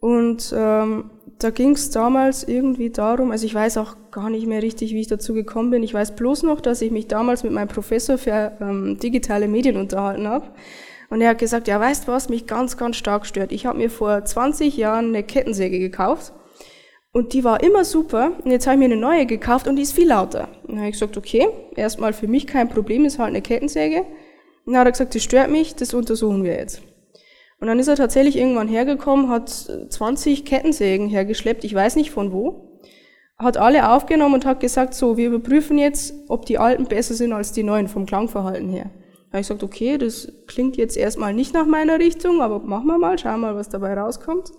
Und 0.00 0.52
ähm, 0.56 1.10
da 1.38 1.50
ging 1.50 1.72
es 1.72 1.90
damals 1.90 2.42
irgendwie 2.42 2.90
darum, 2.90 3.30
also 3.30 3.46
ich 3.46 3.54
weiß 3.54 3.76
auch 3.76 3.96
gar 4.10 4.30
nicht 4.30 4.46
mehr 4.46 4.62
richtig, 4.62 4.92
wie 4.92 5.00
ich 5.00 5.06
dazu 5.06 5.34
gekommen 5.34 5.70
bin. 5.70 5.82
Ich 5.82 5.94
weiß 5.94 6.16
bloß 6.16 6.42
noch, 6.42 6.60
dass 6.60 6.80
ich 6.82 6.90
mich 6.90 7.06
damals 7.06 7.44
mit 7.44 7.52
meinem 7.52 7.68
Professor 7.68 8.18
für 8.18 8.56
ähm, 8.60 8.98
digitale 8.98 9.46
Medien 9.46 9.76
unterhalten 9.76 10.26
habe. 10.26 10.46
Und 11.10 11.20
er 11.20 11.30
hat 11.30 11.38
gesagt, 11.38 11.68
ja, 11.68 11.78
weißt 11.78 12.08
du 12.08 12.12
was, 12.12 12.28
mich 12.28 12.46
ganz, 12.46 12.76
ganz 12.76 12.96
stark 12.96 13.26
stört. 13.26 13.52
Ich 13.52 13.66
habe 13.66 13.78
mir 13.78 13.90
vor 13.90 14.24
20 14.24 14.76
Jahren 14.76 15.08
eine 15.08 15.22
Kettensäge 15.22 15.78
gekauft 15.78 16.32
und 17.12 17.32
die 17.32 17.44
war 17.44 17.62
immer 17.62 17.84
super. 17.84 18.32
Und 18.44 18.50
jetzt 18.50 18.66
habe 18.66 18.74
ich 18.74 18.78
mir 18.78 18.92
eine 18.92 19.00
neue 19.00 19.26
gekauft 19.26 19.66
und 19.66 19.76
die 19.76 19.82
ist 19.82 19.92
viel 19.92 20.08
lauter. 20.08 20.48
Und 20.62 20.70
dann 20.70 20.78
habe 20.78 20.88
ich 20.88 20.94
gesagt, 20.94 21.16
okay, 21.16 21.48
erstmal 21.76 22.12
für 22.12 22.28
mich 22.28 22.46
kein 22.46 22.68
Problem, 22.68 23.04
ist 23.04 23.18
halt 23.18 23.30
eine 23.30 23.42
Kettensäge. 23.42 24.04
Und 24.64 24.74
dann 24.74 24.80
hat 24.80 24.88
er 24.88 24.92
gesagt, 24.92 25.14
das 25.14 25.22
stört 25.22 25.50
mich, 25.50 25.74
das 25.74 25.94
untersuchen 25.94 26.44
wir 26.44 26.52
jetzt. 26.52 26.82
Und 27.60 27.66
dann 27.66 27.78
ist 27.78 27.88
er 27.88 27.96
tatsächlich 27.96 28.36
irgendwann 28.36 28.68
hergekommen, 28.68 29.28
hat 29.28 29.48
20 29.50 30.44
Kettensägen 30.44 31.08
hergeschleppt, 31.08 31.64
ich 31.64 31.74
weiß 31.74 31.96
nicht 31.96 32.10
von 32.10 32.32
wo, 32.32 32.80
hat 33.36 33.58
alle 33.58 33.90
aufgenommen 33.90 34.36
und 34.36 34.46
hat 34.46 34.60
gesagt, 34.60 34.94
so, 34.94 35.16
wir 35.16 35.28
überprüfen 35.28 35.76
jetzt, 35.76 36.14
ob 36.28 36.46
die 36.46 36.58
alten 36.58 36.86
besser 36.86 37.14
sind 37.14 37.32
als 37.32 37.52
die 37.52 37.62
neuen 37.62 37.88
vom 37.88 38.06
Klangverhalten 38.06 38.70
her. 38.70 38.90
Da 39.30 39.34
habe 39.34 39.40
ich 39.42 39.48
gesagt, 39.48 39.62
okay, 39.62 39.98
das 39.98 40.32
klingt 40.46 40.76
jetzt 40.76 40.96
erstmal 40.96 41.34
nicht 41.34 41.52
nach 41.52 41.66
meiner 41.66 41.98
Richtung, 41.98 42.40
aber 42.40 42.60
machen 42.60 42.86
wir 42.86 42.98
mal, 42.98 43.18
schauen 43.18 43.40
wir 43.40 43.52
mal, 43.52 43.56
was 43.56 43.68
dabei 43.68 43.94
rauskommt. 43.94 44.50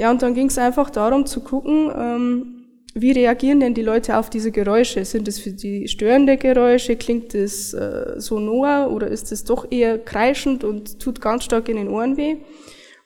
Ja, 0.00 0.10
und 0.10 0.22
dann 0.22 0.32
ging 0.32 0.46
es 0.46 0.56
einfach 0.56 0.88
darum 0.88 1.26
zu 1.26 1.40
gucken, 1.40 1.92
ähm, 1.94 2.54
wie 2.94 3.12
reagieren 3.12 3.60
denn 3.60 3.74
die 3.74 3.82
Leute 3.82 4.16
auf 4.16 4.30
diese 4.30 4.50
Geräusche? 4.50 5.04
Sind 5.04 5.28
es 5.28 5.38
für 5.38 5.50
die 5.50 5.88
störende 5.88 6.38
Geräusche? 6.38 6.96
Klingt 6.96 7.34
es 7.34 7.74
äh, 7.74 8.14
sonor 8.16 8.90
oder 8.92 9.08
ist 9.08 9.30
es 9.30 9.44
doch 9.44 9.70
eher 9.70 9.98
kreischend 9.98 10.64
und 10.64 11.00
tut 11.00 11.20
ganz 11.20 11.44
stark 11.44 11.68
in 11.68 11.76
den 11.76 11.88
Ohren 11.90 12.16
weh? 12.16 12.36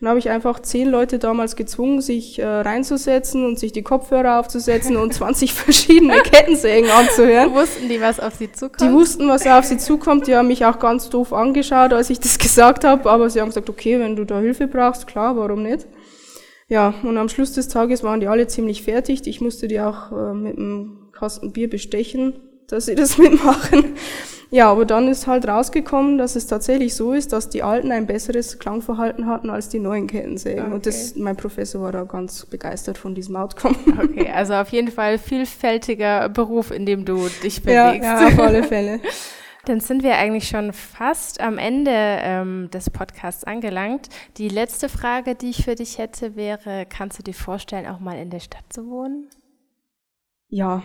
Und 0.00 0.06
habe 0.06 0.20
ich 0.20 0.30
einfach 0.30 0.60
zehn 0.60 0.88
Leute 0.88 1.18
damals 1.18 1.56
gezwungen, 1.56 2.00
sich 2.00 2.38
äh, 2.38 2.46
reinzusetzen 2.46 3.44
und 3.44 3.58
sich 3.58 3.72
die 3.72 3.82
Kopfhörer 3.82 4.38
aufzusetzen 4.38 4.96
und 4.96 5.12
20 5.14 5.52
verschiedene 5.52 6.18
Kettensägen 6.18 6.90
anzuhören. 6.90 7.52
Wussten 7.54 7.88
die, 7.88 8.00
was 8.00 8.20
auf 8.20 8.36
sie 8.36 8.52
zukommt? 8.52 8.80
Die 8.80 8.92
wussten, 8.92 9.26
was 9.26 9.44
auf 9.48 9.64
sie 9.64 9.78
zukommt. 9.78 10.28
Die 10.28 10.36
haben 10.36 10.46
mich 10.46 10.64
auch 10.64 10.78
ganz 10.78 11.10
doof 11.10 11.32
angeschaut, 11.32 11.92
als 11.92 12.08
ich 12.10 12.20
das 12.20 12.38
gesagt 12.38 12.84
habe. 12.84 13.10
Aber 13.10 13.28
sie 13.30 13.40
haben 13.40 13.48
gesagt, 13.48 13.68
okay, 13.68 13.98
wenn 13.98 14.14
du 14.14 14.24
da 14.24 14.38
Hilfe 14.38 14.68
brauchst, 14.68 15.08
klar, 15.08 15.36
warum 15.36 15.64
nicht? 15.64 15.88
Ja, 16.68 16.94
und 17.02 17.18
am 17.18 17.28
Schluss 17.28 17.52
des 17.52 17.68
Tages 17.68 18.02
waren 18.02 18.20
die 18.20 18.28
alle 18.28 18.46
ziemlich 18.46 18.82
fertig. 18.82 19.26
Ich 19.26 19.40
musste 19.40 19.68
die 19.68 19.80
auch 19.80 20.12
äh, 20.12 20.34
mit 20.34 20.56
einem 20.58 21.08
Kasten 21.12 21.52
Bier 21.52 21.68
bestechen, 21.68 22.34
dass 22.68 22.86
sie 22.86 22.94
das 22.94 23.18
mitmachen. 23.18 23.94
Ja, 24.50 24.70
aber 24.70 24.84
dann 24.84 25.08
ist 25.08 25.26
halt 25.26 25.48
rausgekommen, 25.48 26.16
dass 26.16 26.36
es 26.36 26.46
tatsächlich 26.46 26.94
so 26.94 27.12
ist, 27.12 27.32
dass 27.32 27.48
die 27.48 27.64
Alten 27.64 27.90
ein 27.90 28.06
besseres 28.06 28.58
Klangverhalten 28.60 29.26
hatten 29.26 29.50
als 29.50 29.68
die 29.68 29.80
neuen 29.80 30.06
Kettensägen. 30.06 30.66
Okay. 30.66 30.74
Und 30.74 30.86
das, 30.86 31.16
mein 31.16 31.36
Professor 31.36 31.82
war 31.82 31.90
da 31.90 32.04
ganz 32.04 32.46
begeistert 32.46 32.96
von 32.96 33.14
diesem 33.14 33.36
Outcome. 33.36 33.74
Okay, 34.04 34.30
also 34.32 34.54
auf 34.54 34.68
jeden 34.68 34.92
Fall 34.92 35.18
vielfältiger 35.18 36.28
Beruf, 36.28 36.70
in 36.70 36.86
dem 36.86 37.04
du 37.04 37.28
dich 37.42 37.62
bewegst. 37.62 38.04
Ja, 38.04 38.20
ja 38.20 38.26
auf 38.28 38.38
alle 38.38 38.62
Fälle. 38.62 39.00
Dann 39.66 39.80
sind 39.80 40.02
wir 40.02 40.16
eigentlich 40.16 40.48
schon 40.48 40.72
fast 40.72 41.40
am 41.40 41.56
Ende 41.56 41.90
ähm, 41.92 42.68
des 42.70 42.90
Podcasts 42.90 43.44
angelangt. 43.44 44.08
Die 44.36 44.48
letzte 44.48 44.88
Frage, 44.88 45.34
die 45.34 45.50
ich 45.50 45.64
für 45.64 45.74
dich 45.74 45.98
hätte, 45.98 46.36
wäre, 46.36 46.86
kannst 46.86 47.18
du 47.18 47.22
dir 47.22 47.34
vorstellen, 47.34 47.86
auch 47.86 48.00
mal 48.00 48.18
in 48.18 48.30
der 48.30 48.40
Stadt 48.40 48.64
zu 48.70 48.86
wohnen? 48.86 49.30
Ja, 50.48 50.82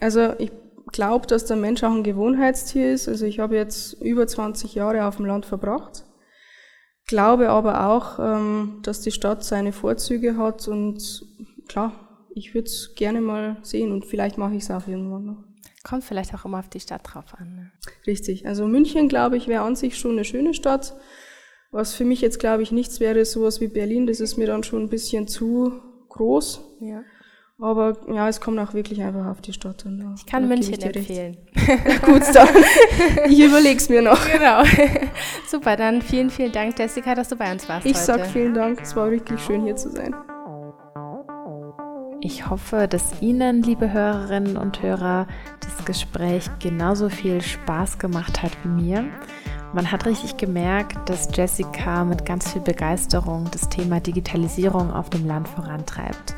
also 0.00 0.32
ich 0.38 0.50
glaube, 0.92 1.26
dass 1.26 1.44
der 1.44 1.56
Mensch 1.56 1.84
auch 1.84 1.92
ein 1.92 2.02
Gewohnheitstier 2.04 2.92
ist. 2.92 3.08
Also 3.08 3.26
ich 3.26 3.38
habe 3.38 3.56
jetzt 3.56 3.94
über 4.00 4.26
20 4.26 4.74
Jahre 4.74 5.06
auf 5.06 5.16
dem 5.16 5.26
Land 5.26 5.44
verbracht, 5.46 6.04
glaube 7.06 7.50
aber 7.50 7.86
auch, 7.88 8.18
ähm, 8.18 8.80
dass 8.82 9.00
die 9.00 9.12
Stadt 9.12 9.44
seine 9.44 9.72
Vorzüge 9.72 10.36
hat 10.36 10.68
und 10.68 11.22
klar, 11.68 11.92
ich 12.34 12.54
würde 12.54 12.66
es 12.66 12.94
gerne 12.94 13.20
mal 13.20 13.56
sehen 13.62 13.92
und 13.92 14.06
vielleicht 14.06 14.38
mache 14.38 14.54
ich 14.54 14.62
es 14.62 14.70
auch 14.70 14.86
irgendwann 14.86 15.24
noch. 15.24 15.45
Kommt 15.86 16.02
vielleicht 16.02 16.34
auch 16.34 16.44
immer 16.44 16.58
auf 16.58 16.68
die 16.68 16.80
Stadt 16.80 17.02
drauf 17.04 17.26
an. 17.38 17.54
Ne? 17.54 17.70
Richtig. 18.08 18.44
Also 18.44 18.66
München, 18.66 19.08
glaube 19.08 19.36
ich, 19.36 19.46
wäre 19.46 19.62
an 19.62 19.76
sich 19.76 19.96
schon 19.96 20.12
eine 20.12 20.24
schöne 20.24 20.52
Stadt. 20.52 20.96
Was 21.70 21.94
für 21.94 22.04
mich 22.04 22.20
jetzt, 22.20 22.40
glaube 22.40 22.64
ich, 22.64 22.72
nichts 22.72 22.98
wäre, 22.98 23.24
sowas 23.24 23.60
wie 23.60 23.68
Berlin. 23.68 24.08
Das 24.08 24.18
ist 24.18 24.36
mir 24.36 24.48
dann 24.48 24.64
schon 24.64 24.82
ein 24.82 24.88
bisschen 24.88 25.28
zu 25.28 25.80
groß. 26.08 26.60
Ja. 26.80 27.02
Aber 27.60 27.96
ja, 28.12 28.28
es 28.28 28.40
kommt 28.40 28.58
auch 28.58 28.74
wirklich 28.74 29.00
einfach 29.00 29.26
auf 29.26 29.40
die 29.40 29.52
Stadt 29.52 29.86
an. 29.86 30.14
Ich 30.16 30.26
kann 30.26 30.48
München 30.48 30.74
ich 30.74 30.84
empfehlen. 30.84 31.36
Gut, 32.04 32.22
dann. 32.34 32.48
Ich 33.28 33.40
überlege 33.40 33.76
es 33.76 33.88
mir 33.88 34.02
noch. 34.02 34.28
Genau. 34.28 34.64
Super, 35.48 35.76
dann 35.76 36.02
vielen, 36.02 36.30
vielen 36.30 36.50
Dank, 36.50 36.76
Jessica, 36.76 37.14
dass 37.14 37.28
du 37.28 37.36
bei 37.36 37.52
uns 37.52 37.68
warst. 37.68 37.86
Ich 37.86 37.94
heute. 37.94 38.04
sag 38.04 38.26
vielen 38.26 38.54
Dank. 38.54 38.80
Es 38.80 38.96
war 38.96 39.08
richtig 39.08 39.38
schön, 39.40 39.62
hier 39.62 39.76
zu 39.76 39.90
sein. 39.90 40.14
Ich 42.20 42.48
hoffe, 42.50 42.88
dass 42.88 43.22
Ihnen, 43.22 43.62
liebe 43.62 43.92
Hörerinnen 43.92 44.56
und 44.56 44.82
Hörer, 44.82 45.28
Gespräch 45.86 46.50
genauso 46.58 47.08
viel 47.08 47.40
Spaß 47.40 47.98
gemacht 47.98 48.42
hat 48.42 48.52
wie 48.62 48.68
mir. 48.68 49.04
Man 49.72 49.90
hat 49.90 50.04
richtig 50.04 50.36
gemerkt, 50.36 51.08
dass 51.08 51.34
Jessica 51.34 52.04
mit 52.04 52.26
ganz 52.26 52.52
viel 52.52 52.60
Begeisterung 52.60 53.48
das 53.50 53.68
Thema 53.68 54.00
Digitalisierung 54.00 54.92
auf 54.92 55.08
dem 55.08 55.26
Land 55.26 55.48
vorantreibt. 55.48 56.36